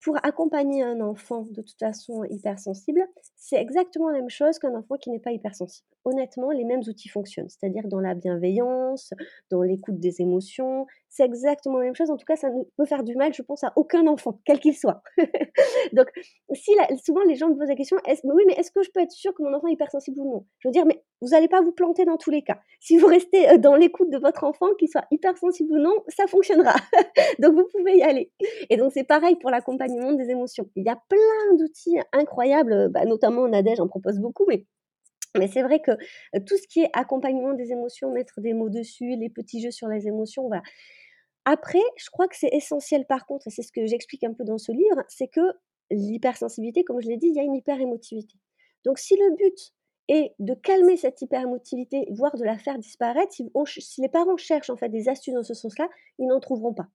[0.02, 3.02] pour accompagner un enfant de toute façon hypersensible,
[3.42, 5.88] c'est exactement la même chose qu'un enfant qui n'est pas hypersensible.
[6.04, 9.14] Honnêtement, les mêmes outils fonctionnent, c'est-à-dire dans la bienveillance,
[9.50, 10.86] dans l'écoute des émotions.
[11.08, 12.10] C'est exactement la même chose.
[12.10, 14.60] En tout cas, ça ne peut faire du mal, je pense, à aucun enfant, quel
[14.60, 15.02] qu'il soit.
[15.94, 16.08] Donc,
[16.54, 16.72] si
[17.04, 19.12] souvent les gens me posent la question, est oui, mais est-ce que je peux être
[19.12, 20.46] sûr que mon enfant est hypersensible ou non?
[20.60, 22.60] Je veux dire, mais vous n'allez pas vous planter dans tous les cas.
[22.82, 26.28] Si vous restez euh, dans l'écoute de votre enfant, qu'il soit hypersensible ou non, ça
[26.28, 26.76] fonctionnera.
[27.40, 28.32] donc, vous pouvez y aller.
[28.70, 30.70] Et donc, c'est pareil pour l'accompagnement des émotions.
[30.76, 34.66] Il y a plein d'outils incroyables, bah, notamment notamment en propose beaucoup, mais
[35.38, 35.92] mais c'est vrai que
[36.40, 39.88] tout ce qui est accompagnement des émotions, mettre des mots dessus, les petits jeux sur
[39.88, 40.64] les émotions, voilà.
[41.46, 44.44] Après, je crois que c'est essentiel par contre, et c'est ce que j'explique un peu
[44.44, 45.42] dans ce livre, c'est que
[45.92, 48.36] l'hypersensibilité, comme je l'ai dit, il y a une hyperémotivité.
[48.86, 49.74] Donc si le but
[50.08, 54.70] est de calmer cette hyperémotivité, voire de la faire disparaître, si, si les parents cherchent
[54.70, 56.88] en fait des astuces dans ce sens-là, ils n'en trouveront pas.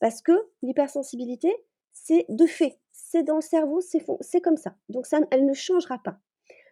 [0.00, 1.54] Parce que l'hypersensibilité,
[1.92, 2.78] c'est de fait,
[3.14, 4.74] c'est dans le cerveau, c'est comme ça.
[4.88, 6.18] Donc ça, elle ne changera pas.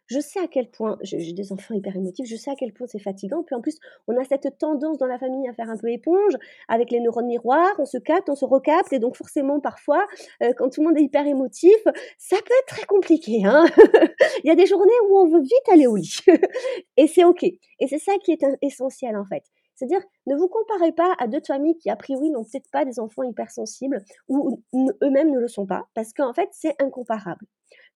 [0.07, 2.89] Je sais à quel point, j'ai des enfants hyper émotifs, je sais à quel point
[2.89, 3.45] c'est fatigant.
[3.45, 3.79] Puis en plus,
[4.09, 7.29] on a cette tendance dans la famille à faire un peu éponge, avec les neurones
[7.29, 10.05] miroirs, on se capte, on se recapte, et donc forcément, parfois,
[10.43, 11.79] euh, quand tout le monde est hyper émotif,
[12.19, 13.43] ça peut être très compliqué.
[13.45, 13.65] Hein
[14.43, 16.19] Il y a des journées où on veut vite aller au lit,
[16.97, 17.45] et c'est OK.
[17.45, 19.45] Et c'est ça qui est essentiel en fait.
[19.83, 23.01] C'est-à-dire, ne vous comparez pas à d'autres familles qui, a priori, n'ont peut-être pas des
[23.01, 24.63] enfants hypersensibles ou
[25.03, 27.45] eux-mêmes ne le sont pas, parce qu'en fait, c'est incomparable.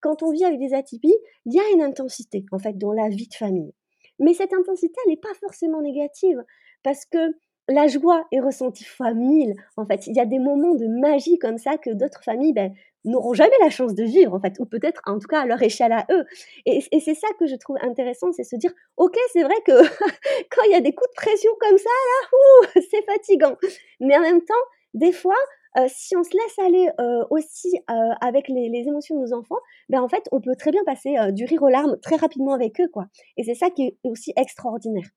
[0.01, 3.09] Quand on vit avec des atypies, il y a une intensité, en fait, dans la
[3.09, 3.72] vie de famille.
[4.18, 6.42] Mais cette intensité, elle n'est pas forcément négative,
[6.83, 7.37] parce que
[7.68, 9.55] la joie est ressentie fois mille.
[9.76, 12.72] En fait, il y a des moments de magie comme ça que d'autres familles ben,
[13.05, 15.62] n'auront jamais la chance de vivre, en fait, ou peut-être en tout cas à leur
[15.62, 16.24] échelle à eux.
[16.64, 19.72] Et, c'est ça que je trouve intéressant, c'est se dire, ok, c'est vrai que
[20.50, 23.57] quand il y a des coups de pression comme ça, là, c'est fatigant.
[24.00, 24.55] Mais en même temps,
[24.94, 25.37] des fois,
[25.79, 29.35] euh, si on se laisse aller euh, aussi euh, avec les, les, émotions de nos
[29.35, 32.55] enfants, ben en fait, on peut très bien passer du rire aux larmes très rapidement
[32.55, 33.07] avec eux, quoi.
[33.37, 35.09] Et c'est ça qui est aussi extraordinaire.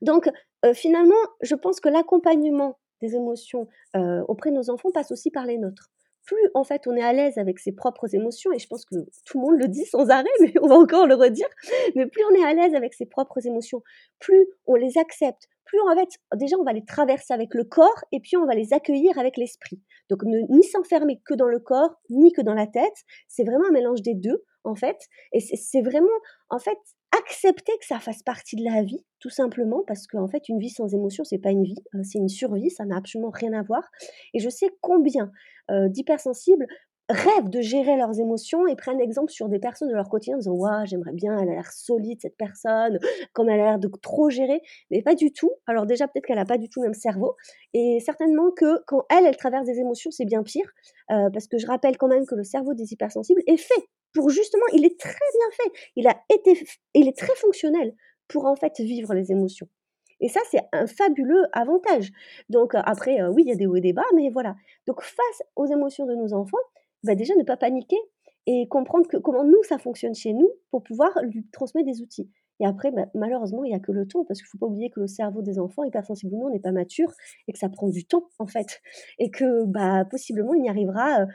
[0.00, 0.28] Donc,
[0.74, 3.66] finalement, je pense que l'accompagnement des émotions
[4.28, 5.90] auprès de nos enfants passe aussi par les nôtres
[6.24, 8.94] plus en fait on est à l'aise avec ses propres émotions, et je pense que
[9.26, 11.48] tout le monde le dit sans arrêt, mais on va encore le redire,
[11.94, 13.82] mais plus on est à l'aise avec ses propres émotions,
[14.18, 18.04] plus on les accepte, plus en fait, déjà on va les traverser avec le corps,
[18.12, 19.80] et puis on va les accueillir avec l'esprit.
[20.10, 23.66] Donc ne, ni s'enfermer que dans le corps, ni que dans la tête, c'est vraiment
[23.68, 24.98] un mélange des deux, en fait,
[25.32, 26.08] et c'est vraiment,
[26.50, 26.78] en fait,
[27.18, 30.70] accepter que ça fasse partie de la vie, tout simplement, parce qu'en fait, une vie
[30.70, 33.62] sans émotion, c'est pas une vie, euh, c'est une survie, ça n'a absolument rien à
[33.62, 33.82] voir.
[34.34, 35.30] Et je sais combien
[35.70, 36.66] euh, d'hypersensibles
[37.08, 40.38] rêvent de gérer leurs émotions et prennent exemple sur des personnes de leur quotidien en
[40.38, 42.98] disant Waouh, j'aimerais bien, elle a l'air solide cette personne,
[43.32, 45.50] comme elle a l'air de trop gérer, mais pas du tout.
[45.66, 47.36] Alors, déjà, peut-être qu'elle n'a pas du tout le même cerveau,
[47.74, 50.68] et certainement que quand elle, elle traverse des émotions, c'est bien pire,
[51.10, 54.30] euh, parce que je rappelle quand même que le cerveau des hypersensibles est fait pour
[54.30, 57.94] justement, il est très bien fait, il a été, il est très fonctionnel
[58.28, 59.68] pour en fait vivre les émotions.
[60.20, 62.12] Et ça, c'est un fabuleux avantage.
[62.48, 64.54] Donc après, oui, il y a des hauts et des bas, mais voilà.
[64.86, 66.58] Donc face aux émotions de nos enfants,
[67.02, 67.98] bah, déjà ne pas paniquer
[68.46, 72.30] et comprendre comment nous, ça fonctionne chez nous pour pouvoir lui transmettre des outils.
[72.60, 74.66] Et après, bah, malheureusement, il n'y a que le temps, parce qu'il ne faut pas
[74.66, 77.12] oublier que le cerveau des enfants, hypersensiblement, n'est pas mature
[77.48, 78.80] et que ça prend du temps, en fait.
[79.18, 81.26] Et que bah, possiblement, il n'y arrivera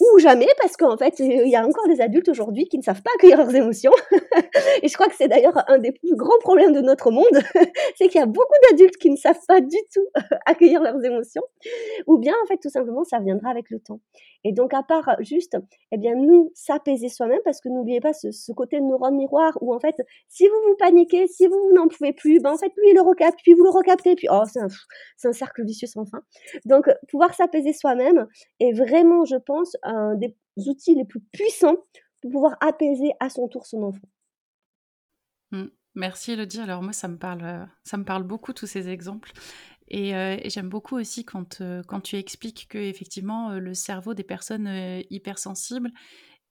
[0.00, 3.02] ou jamais, parce qu'en fait, il y a encore des adultes aujourd'hui qui ne savent
[3.02, 3.92] pas accueillir leurs émotions.
[4.82, 7.24] et je crois que c'est d'ailleurs un des plus grands problèmes de notre monde,
[7.96, 10.06] c'est qu'il y a beaucoup d'adultes qui ne savent pas du tout
[10.46, 11.42] accueillir leurs émotions.
[12.06, 14.00] Ou bien, en fait, tout simplement, ça viendra avec le temps.
[14.44, 15.56] Et donc, à part juste,
[15.92, 19.74] eh bien, nous, s'apaiser soi-même, parce que n'oubliez pas ce, ce côté neurone miroir où,
[19.74, 19.96] en fait,
[20.28, 23.02] si vous vous paniquez, si vous, n'en pouvez plus, ben, en fait, lui, il le
[23.02, 24.68] recapte, puis vous le recaptez, puis, oh, c'est un,
[25.24, 26.22] un cercle vicieux sans fin.
[26.64, 28.26] Donc, pouvoir s'apaiser soi-même
[28.60, 31.76] est vraiment, je pense, un des outils les plus puissants
[32.20, 34.08] pour pouvoir apaiser à son tour son enfant.
[35.52, 35.66] Mmh.
[35.94, 36.60] Merci Elodie.
[36.60, 39.32] Alors moi, ça me parle, euh, ça me parle beaucoup tous ces exemples.
[39.88, 44.22] Et, euh, j'aime beaucoup aussi quand, euh, quand tu expliques que effectivement le cerveau des
[44.22, 44.68] personnes
[45.10, 45.90] hypersensibles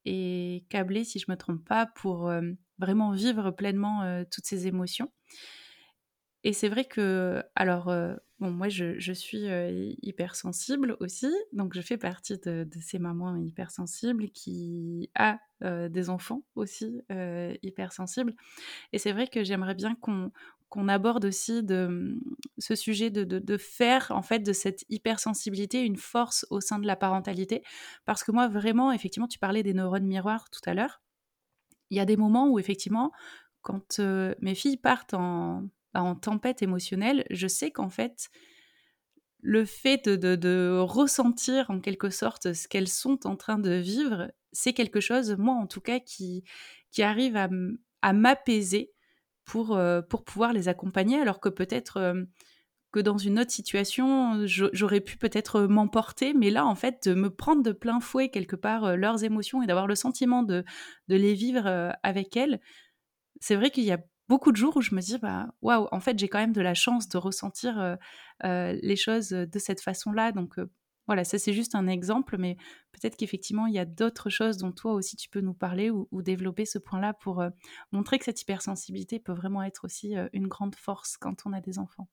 [0.05, 2.31] est câblé, si je me trompe pas, pour
[2.79, 5.11] vraiment vivre pleinement toutes ces émotions.
[6.43, 7.93] Et c'est vrai que, alors,
[8.39, 9.45] bon, moi, je, suis
[10.01, 17.01] hypersensible aussi, donc je fais partie de, ces mamans hypersensibles qui a des enfants aussi
[17.63, 18.33] hypersensibles.
[18.93, 20.31] Et c'est vrai que j'aimerais bien qu'on
[20.69, 22.21] qu'on aborde aussi de, mmh,
[22.59, 26.87] ce sujet de, de, faire en fait de cette hypersensibilité une force au sein de
[26.87, 27.63] la parentalité.
[28.05, 31.01] Parce que moi, vraiment, effectivement, tu parlais des neurones miroirs tout à l'heure.
[31.89, 33.11] Il y a des moments où, effectivement,
[33.61, 38.29] quand mes filles partent en, en tempête émotionnelle, je sais qu'en fait,
[39.41, 44.73] le fait de, ressentir en quelque sorte ce qu'elles sont en train de vivre, c'est
[44.73, 46.43] quelque chose, moi en tout cas, qui,
[46.99, 47.37] arrive
[48.01, 48.91] à, m'apaiser
[49.45, 52.23] pour, euh, pour pouvoir les accompagner, alors que peut-être euh,
[52.91, 57.29] que dans une autre situation, j'aurais pu peut-être m'emporter, mais là, en fait, de me
[57.29, 60.63] prendre de plein fouet quelque part euh, leurs émotions et d'avoir le sentiment de
[61.07, 62.59] les vivre avec elles,
[63.39, 65.99] c'est vrai qu'il y a beaucoup de jours où je me dis bah waouh en
[65.99, 67.95] fait j'ai quand même de la chance de ressentir euh,
[68.45, 70.69] euh, les choses de cette façon-là donc euh,
[71.07, 72.55] voilà ça c'est juste un exemple mais
[72.91, 76.07] peut-être qu'effectivement il y a d'autres choses dont toi aussi tu peux nous parler ou,
[76.21, 77.43] développer ce point-là pour
[77.91, 81.79] montrer que cette hypersensibilité peut vraiment être aussi une grande force quand on a des
[81.79, 82.07] enfants.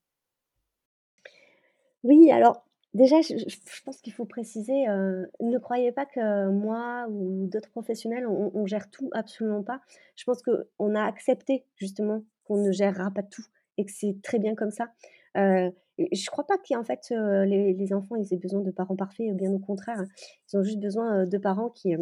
[2.03, 2.66] Oui, alors
[2.97, 8.27] Déjà, je, pense qu'il faut préciser, euh, ne croyez pas que moi ou d'autres professionnels,
[8.27, 9.83] on, gère tout, absolument pas.
[10.17, 13.45] Je pense qu'on a accepté justement qu'on ne gérera pas tout
[13.77, 14.89] et que c'est très bien comme ça.
[15.37, 19.31] Euh, je crois pas qu'en fait euh, les, enfants ils aient besoin de parents parfaits,
[19.37, 19.99] bien au contraire.
[19.99, 20.07] Hein.
[20.51, 21.95] Ils ont juste besoin de parents qui,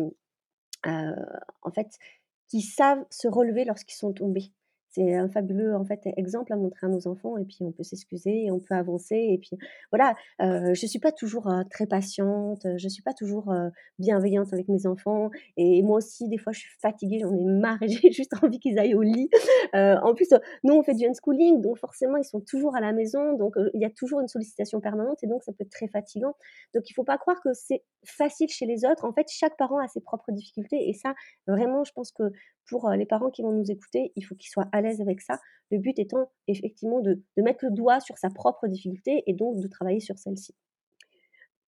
[0.85, 1.89] en fait,
[2.47, 4.53] qui savent se relever lorsqu'ils sont tombés
[4.95, 7.83] c'est un fabuleux en fait exemple à montrer à nos enfants et puis on peut
[7.83, 9.59] s'excuser, on peut avancer et puis
[9.91, 10.15] voilà.
[10.41, 13.53] Euh, je suis pas toujours très patiente, je suis pas toujours
[13.99, 17.83] bienveillante avec mes enfants et moi aussi des fois je suis fatiguée, j'en ai marre
[17.83, 19.29] et j'ai juste envie qu'ils aillent au lit.
[19.73, 20.29] en plus,
[20.63, 23.81] nous on fait du unschooling donc forcément ils sont toujours à la maison donc il
[23.81, 26.35] y a toujours une sollicitation permanente et donc ça peut être très fatigant.
[26.75, 29.05] Donc il faut pas croire que c'est facile chez les autres.
[29.05, 31.15] En fait, chaque parent a ses propres difficultés et ça
[31.47, 32.25] vraiment je pense que
[32.69, 35.40] pour les parents qui vont nous écouter, il faut qu'ils soient à avec ça.
[35.70, 39.68] Le but étant effectivement de, mettre le doigt sur sa propre difficulté et donc de
[39.68, 40.55] travailler sur celle-ci.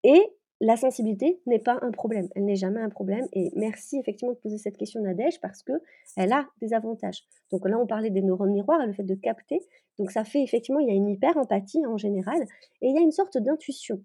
[0.05, 0.21] Et
[0.61, 3.27] la sensibilité n'est pas un problème, elle n'est jamais un problème.
[3.33, 5.73] Et merci effectivement de poser cette question Nadège parce que
[6.17, 7.25] elle a des avantages.
[7.51, 9.61] Donc là, on parlait des neurones miroirs, le fait de capter.
[9.99, 12.41] Donc ça fait effectivement, il y a une hyper empathie en général
[12.81, 14.03] et il y a une sorte d'intuition.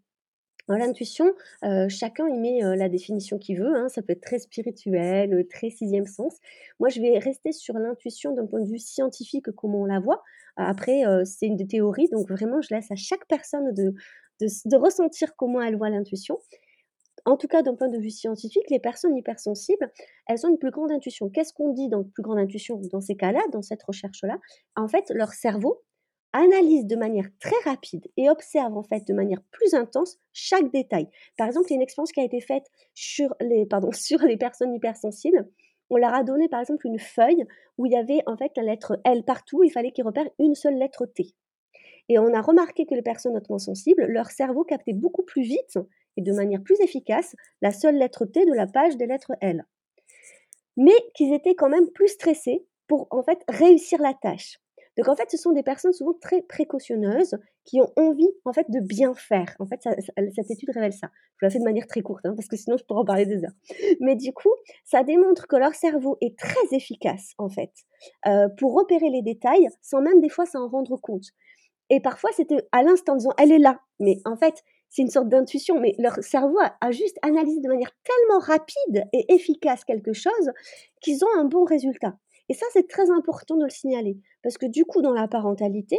[0.77, 3.75] L'intuition, euh, chacun y met euh, la définition qu'il veut.
[3.75, 3.89] Hein.
[3.89, 6.37] Ça peut être très spirituel, euh, très sixième sens.
[6.79, 10.23] Moi, je vais rester sur l'intuition d'un point de vue scientifique, comment on la voit.
[10.57, 13.93] Après, c'est une théorie, donc vraiment, je laisse à chaque personne de,
[14.41, 16.37] de, ressentir comment elle voit l'intuition.
[17.25, 19.91] En tout cas, d'un point de vue scientifique, les personnes hypersensibles,
[20.27, 21.29] elles ont une plus grande intuition.
[21.29, 24.39] Qu'est-ce qu'on dit dans plus grande intuition dans ces cas-là, dans cette recherche-là?
[24.75, 25.81] En fait, leur cerveau
[26.33, 31.07] analyse de manière très rapide et observe en fait de manière plus intense chaque détail.
[31.37, 35.47] Par exemple, une expérience qui a été faite sur les, pardon, sur les personnes hypersensibles.
[35.89, 37.45] On leur a donné par exemple une feuille
[37.77, 40.55] où il y avait en fait la lettre L partout, il fallait qu'ils repèrent une
[40.55, 41.33] seule lettre T.
[42.07, 45.79] Et on a remarqué que les personnes hautement sensibles, leur cerveau captait beaucoup plus vite
[46.17, 49.65] et de manière plus efficace la seule lettre T de la page des lettres L.
[50.77, 54.59] Mais qu'ils étaient quand même plus stressés pour en fait réussir la tâche.
[55.01, 57.35] Donc en fait, ce sont des personnes souvent très précautionneuses
[57.65, 59.55] qui ont envie en fait de bien faire.
[59.57, 61.09] En fait, cette étude révèle ça.
[61.37, 63.25] Je la fais de manière très courte hein, parce que sinon je pourrais en parler
[63.25, 63.55] des heures.
[63.99, 64.51] Mais du coup,
[64.83, 67.71] ça démontre que leur cerveau est très efficace en fait
[68.27, 71.25] euh, pour repérer les détails sans même des fois s'en rendre compte.
[71.89, 75.29] Et parfois, c'était à l'instant disant elle est là, mais en fait, c'est une sorte
[75.29, 80.51] d'intuition, mais leur cerveau a, juste analysé de manière tellement rapide et efficace quelque chose
[81.01, 82.13] qu'ils ont un bon résultat.
[82.49, 85.97] Et ça, c'est très important de le signaler, parce que du coup, dans la parentalité,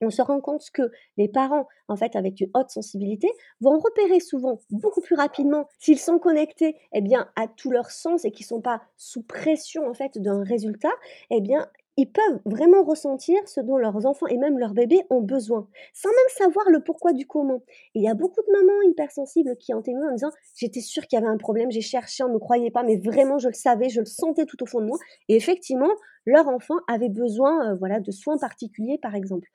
[0.00, 3.28] on se rend compte que les parents, en fait, avec une haute sensibilité,
[3.60, 7.02] vont repérer souvent beaucoup plus rapidement s'ils sont connectés, eh
[7.36, 10.92] à tout leur sens et qu'ils sont pas sous pression, en fait, d'un résultat,
[11.30, 15.20] eh bien, ils peuvent vraiment ressentir ce dont leurs enfants et même leurs bébés ont
[15.20, 17.62] besoin, sans même savoir le pourquoi du comment.
[17.94, 21.06] Et il y a beaucoup de mamans hypersensibles qui en témoignent en disant J'étais sûre
[21.06, 23.48] qu'il y avait un problème, j'ai cherché, on ne me croyait pas, mais vraiment je
[23.48, 24.98] le savais, je le sentais tout au fond de moi.
[25.28, 25.90] Et effectivement,
[26.26, 29.48] leur enfant avait besoin euh, voilà, de soins particuliers, par exemple.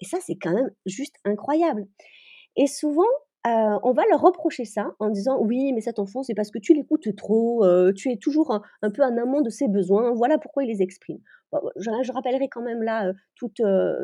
[0.00, 1.86] Et ça, c'est quand même juste incroyable.
[2.56, 3.08] Et souvent,
[3.44, 6.58] euh, on va leur reprocher ça en disant oui, mais cet enfant, c'est parce que
[6.60, 10.38] tu l'écoutes trop, euh, tu es toujours un, peu en amont de ses besoins, voilà
[10.38, 11.18] pourquoi il les exprime.
[11.76, 13.62] je, rappellerai quand même là euh, toutes,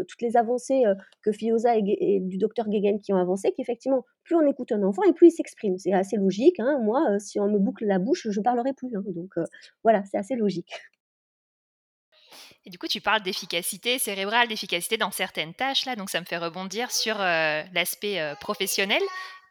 [0.09, 0.83] toutes les avancées
[1.23, 5.03] que Fioza et, du docteur Guéguen qui ont avancé, qu'effectivement, plus on écoute un enfant
[5.05, 5.79] et plus il s'exprime.
[5.79, 6.59] C'est assez logique.
[6.59, 6.81] Hein.
[6.83, 8.97] Moi, si on me boucle la bouche, je parlerai plus.
[8.97, 9.05] Hein.
[9.07, 9.35] donc
[9.85, 10.73] voilà, c'est assez logique.
[12.69, 16.27] Et du coup, tu parles d'efficacité cérébrale, d'efficacité dans certaines tâches, là, donc ça me
[16.27, 19.01] fait rebondir sur euh, l'aspect euh, professionnel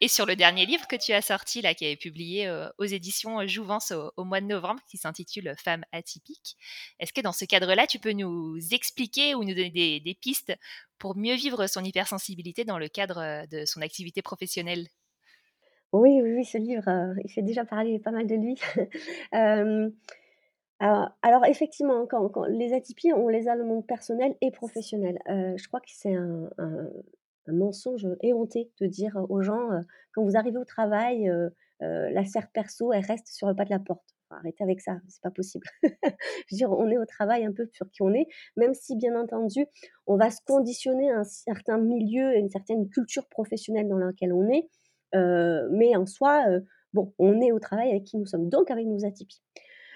[0.01, 2.85] et sur le dernier livre que tu as sorti, là, qui est publié euh, aux
[2.85, 6.57] éditions Jouvence au, mois de novembre, qui s'intitule Femmes atypiques.
[6.99, 10.53] Est-ce que dans ce cadre-là, tu peux nous expliquer ou nous donner des, des, pistes
[10.99, 14.85] pour mieux vivre son hypersensibilité dans le cadre de son activité professionnelle?
[15.91, 18.59] Oui, oui, oui, ce livre, il fait déjà parler pas mal de lui.
[20.79, 25.19] Alors, effectivement, quand les atypies, on les a le monde personnel et professionnel.
[25.27, 26.49] je crois que c'est un
[27.47, 29.69] mensonge éhonté de dire aux gens,
[30.13, 31.31] quand vous arrivez au travail,
[31.79, 34.15] la sphère perso, elle reste sur le pas de la porte.
[34.29, 35.65] arrêtez avec ça, c'est pas possible.
[35.83, 35.87] je
[36.51, 39.19] veux dire, on est au travail un peu sur qui on est, même si bien
[39.19, 39.65] entendu,
[40.05, 44.47] on va se conditionner à un certain milieu, une certaine culture professionnelle dans laquelle on
[44.49, 44.69] est,
[45.13, 46.45] mais en soi,
[46.93, 49.41] bon, on est au travail avec qui nous sommes, donc avec nos atypies.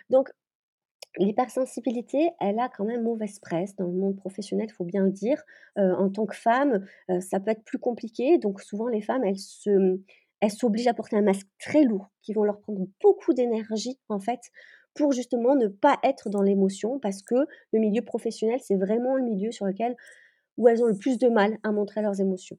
[0.10, 0.30] Donc,
[1.18, 5.12] L'hypersensibilité, elle a quand même mauvaise presse dans le monde professionnel, il faut bien le
[5.12, 5.44] dire.
[5.76, 6.86] en tant que femme,
[7.20, 8.38] ça peut être plus compliqué.
[8.38, 10.00] Donc souvent, les femmes, elles se,
[10.42, 14.20] elles s'obligent à porter un masque très lourd, qui vont leur prendre beaucoup d'énergie, en
[14.20, 14.40] fait,
[14.94, 17.36] pour justement ne pas être dans l'émotion, parce que
[17.72, 19.96] le milieu professionnel, c'est vraiment le milieu sur lequel
[20.68, 22.58] elles ont le plus de mal à montrer leurs émotions.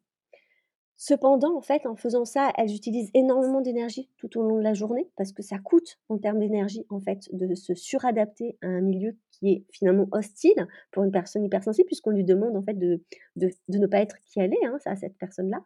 [1.05, 4.73] Cependant, en fait, en faisant ça, elles utilisent énormément d'énergie tout au long de la
[4.73, 8.83] journée parce que ça coûte en termes d'énergie, en fait, de se suradapter à un
[8.83, 13.03] milieu qui est finalement hostile pour une personne hypersensible puisqu'on lui demande, en fait, de,
[13.35, 15.65] de, ne pas être qui elle est, hein, à cette personne-là.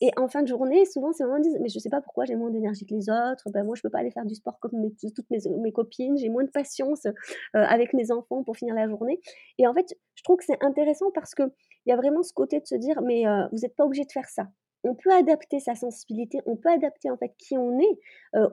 [0.00, 2.24] Et en fin de journée, souvent, ces moments disent Mais je ne sais pas pourquoi
[2.24, 3.48] j'ai moins d'énergie que les autres.
[3.52, 4.72] Ben, moi, je ne peux pas aller faire du sport comme
[5.14, 6.18] toutes mes, mes copines.
[6.18, 7.12] J'ai moins de patience euh,
[7.52, 9.20] avec mes enfants pour finir la journée.
[9.58, 11.48] Et en fait, je trouve que c'est intéressant parce qu'il
[11.86, 14.10] y a vraiment ce côté de se dire Mais euh, vous n'êtes pas obligé de
[14.10, 14.48] faire ça
[14.84, 17.98] on peut adapter sa sensibilité, on peut adapter en fait qui on est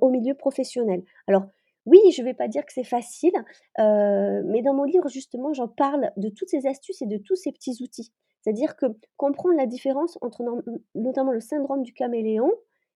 [0.01, 1.03] au milieu professionnel.
[1.27, 1.43] Alors
[1.85, 3.33] oui, je ne vais pas dire que c'est facile,
[3.77, 7.51] mais dans mon livre justement, j'en parle de toutes ces astuces et de tous ces
[7.51, 8.11] petits outils.
[8.41, 10.43] C'est-à-dire que comprendre la différence entre
[10.95, 12.51] notamment le syndrome du caméléon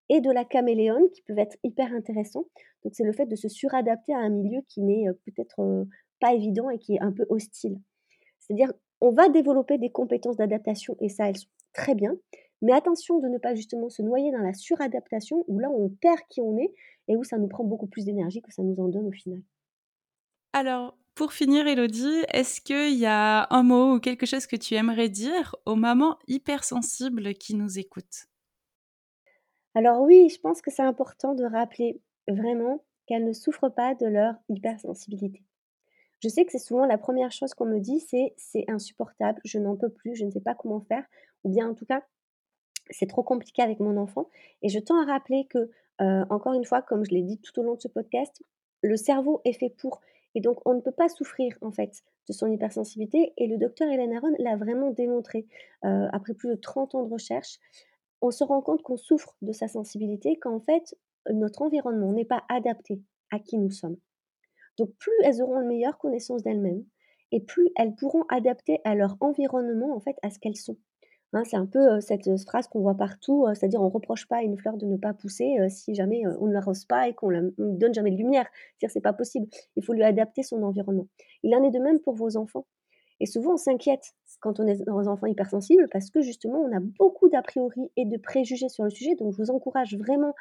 [0.10, 2.46] et de la caméléone qui peuvent être hyper intéressants.
[2.84, 5.86] Donc c'est le fait de se suradapter à un milieu qui n'est peut-être
[6.20, 7.80] pas évident et qui est un peu hostile.
[8.40, 8.72] C'est-à-dire
[9.02, 12.16] on va développer des compétences d'adaptation et ça elles sont très bien,
[12.62, 16.22] mais attention de ne pas justement se noyer dans la suradaptation où là on perd
[16.30, 16.74] qui on est
[17.08, 19.42] et où ça nous prend beaucoup plus d'énergie que ça nous en donne au final.
[20.54, 24.76] Alors, pour finir, Elodie, est-ce qu'il y a un mot ou quelque chose que tu
[24.76, 28.28] aimerais dire aux mamans hypersensibles qui nous écoutent?
[29.76, 34.06] Alors oui, je pense que c'est important de rappeler vraiment qu'elles ne souffrent pas de
[34.06, 35.44] leur hypersensibilité.
[36.24, 39.60] Je sais que c'est souvent la première chose qu'on me dit, c'est c'est insupportable, je
[39.60, 41.04] n'en peux plus, je ne sais pas comment faire,
[41.44, 42.04] ou bien en tout cas,
[42.90, 44.30] c'est trop compliqué avec mon enfant.
[44.62, 45.70] Et je tends à rappeler que,
[46.30, 48.44] encore une fois, comme je l'ai dit tout au long de ce podcast,
[48.82, 50.02] le cerveau est fait pour.
[50.36, 53.34] Et donc, on ne peut pas souffrir, en fait, de son hypersensibilité.
[53.38, 55.48] Et le docteur Hélène Aron l'a vraiment démontré.
[55.84, 57.60] après plus de 30 ans de recherche,
[58.22, 60.96] on se rend compte qu'on souffre de sa sensibilité quand, en fait,
[61.32, 63.98] notre environnement n'est pas adapté à qui nous sommes.
[64.78, 66.84] Donc, plus elles auront une meilleure connaissance d'elles-mêmes,
[67.32, 70.78] et plus elles pourront adapter à leur environnement, en fait, à ce qu'elles sont.
[71.36, 74.42] Hein, c'est un peu cette phrase qu'on voit partout, c'est-à-dire on ne reproche pas à
[74.42, 77.42] une fleur de ne pas pousser si jamais on ne l'arrose pas et qu'on ne
[77.42, 78.46] lui donne jamais de lumière.
[78.80, 79.48] C'est-à-dire c'est pas possible.
[79.76, 81.08] Il faut lui adapter son environnement.
[81.44, 82.66] Il en est de même pour vos enfants.
[83.20, 86.74] Et souvent on s'inquiète quand on est dans un enfant hypersensible parce que justement on
[86.74, 89.16] a beaucoup d'a priori et de préjugés sur le sujet.
[89.16, 90.34] Donc je vous encourage vraiment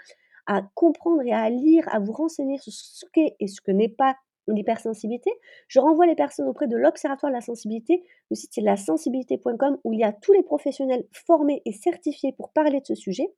[0.46, 3.88] à comprendre et à lire, à vous renseigner sur ce qu'est et ce que n'est
[3.88, 4.14] pas
[4.48, 5.30] l'hypersensibilité,
[5.68, 8.04] je renvoie les personnes auprès de l'Observatoire de la sensibilité.
[8.30, 12.52] Le site c'est lasensibilité.com où il y a tous les professionnels formés et certifiés pour
[12.52, 13.32] parler de ce sujet.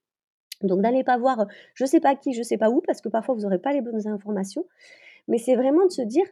[0.62, 3.00] Donc n'allez pas voir je ne sais pas qui, je ne sais pas où, parce
[3.00, 4.66] que parfois vous n'aurez pas les bonnes informations.
[5.28, 6.24] Mais c'est vraiment de se dire,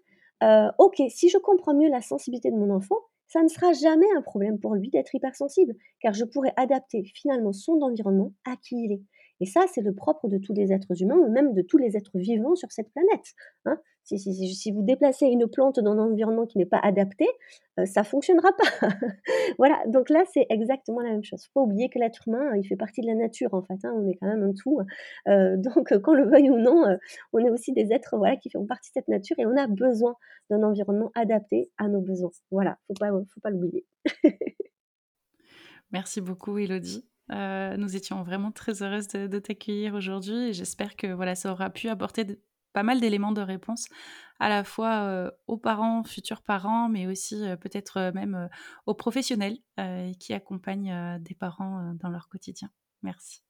[0.42, 2.96] euh, ok, si je comprends mieux la sensibilité de mon enfant,
[3.26, 7.52] ça ne sera jamais un problème pour lui d'être hypersensible, car je pourrai adapter finalement
[7.52, 9.02] son environnement à qui il est.
[9.40, 11.96] Et ça, c'est le propre de tous les êtres humains, ou même de tous les
[11.96, 13.34] êtres vivants sur cette planète.
[13.64, 13.78] Hein.
[14.04, 17.26] Si, vous déplacez une plante dans un environnement qui n'est pas adapté,
[17.80, 18.88] euh, ça fonctionnera pas.
[19.58, 21.44] voilà, donc là, c'est exactement la même chose.
[21.46, 23.78] Faut pas oublier que l'être humain, il fait partie de la nature, en fait.
[23.82, 23.94] Hein.
[23.96, 24.78] on est quand même un tout.
[25.28, 26.96] Euh, donc, qu'on le veuille ou non, euh,
[27.32, 29.66] on est aussi des êtres voilà, qui font partie de cette nature et on a
[29.66, 30.16] besoin
[30.50, 32.30] d'un environnement adapté à nos besoins.
[32.50, 33.86] Voilà, faut pas, faut pas l'oublier.
[35.92, 37.08] Merci beaucoup, Elodie.
[37.30, 41.88] Nous étions vraiment très heureuses de, t'accueillir aujourd'hui et j'espère que voilà, ça aura pu
[41.88, 42.40] apporter
[42.72, 43.86] pas mal d'éléments de réponse
[44.40, 48.48] à la fois aux parents, futurs parents, mais aussi peut-être même
[48.86, 49.58] aux professionnels
[50.18, 52.70] qui accompagnent des parents dans leur quotidien.
[53.02, 53.42] Merci.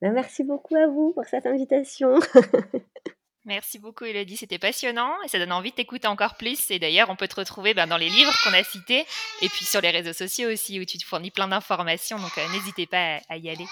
[0.00, 2.18] Ben, merci beaucoup à vous pour cette invitation.
[3.46, 6.70] Merci beaucoup Elodie, c'était passionnant et ça donne envie de t'écouter encore plus.
[6.70, 9.04] Et d'ailleurs, on peut te retrouver ben, dans les livres qu'on a cités
[9.42, 12.18] et puis sur les réseaux sociaux aussi où tu te fournis plein d'informations.
[12.18, 13.66] Donc n'hésitez pas à y aller.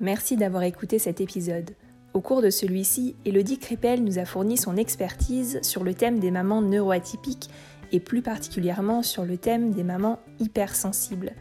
[0.00, 1.76] Merci d'avoir écouté cet épisode.
[2.12, 6.32] Au cours de celui-ci, Elodie Crépel nous a fourni son expertise sur le thème des
[6.32, 7.48] mamans neuroatypiques
[7.92, 11.32] et plus particulièrement sur le thème des mamans hypersensibles.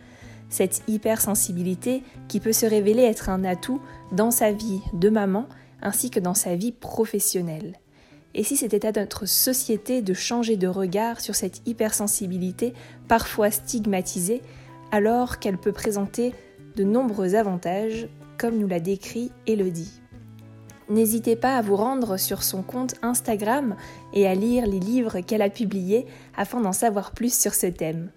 [0.49, 3.81] Cette hypersensibilité qui peut se révéler être un atout
[4.11, 5.47] dans sa vie de maman
[5.81, 7.79] ainsi que dans sa vie professionnelle.
[8.33, 12.73] Et si c'était à notre société de changer de regard sur cette hypersensibilité
[13.07, 14.41] parfois stigmatisée,
[14.91, 16.33] alors qu'elle peut présenter
[16.75, 18.07] de nombreux avantages,
[18.37, 20.01] comme nous l'a décrit Elodie.
[20.89, 23.75] N'hésitez pas à vous rendre sur son compte Instagram
[24.13, 26.05] et à lire les livres qu'elle a publiés
[26.35, 28.11] afin d'en savoir plus sur ce thème.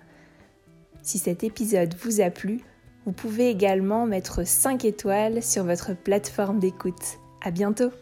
[1.03, 2.63] Si cet épisode vous a plu,
[3.05, 7.19] vous pouvez également mettre 5 étoiles sur votre plateforme d'écoute.
[7.45, 7.93] À bientôt!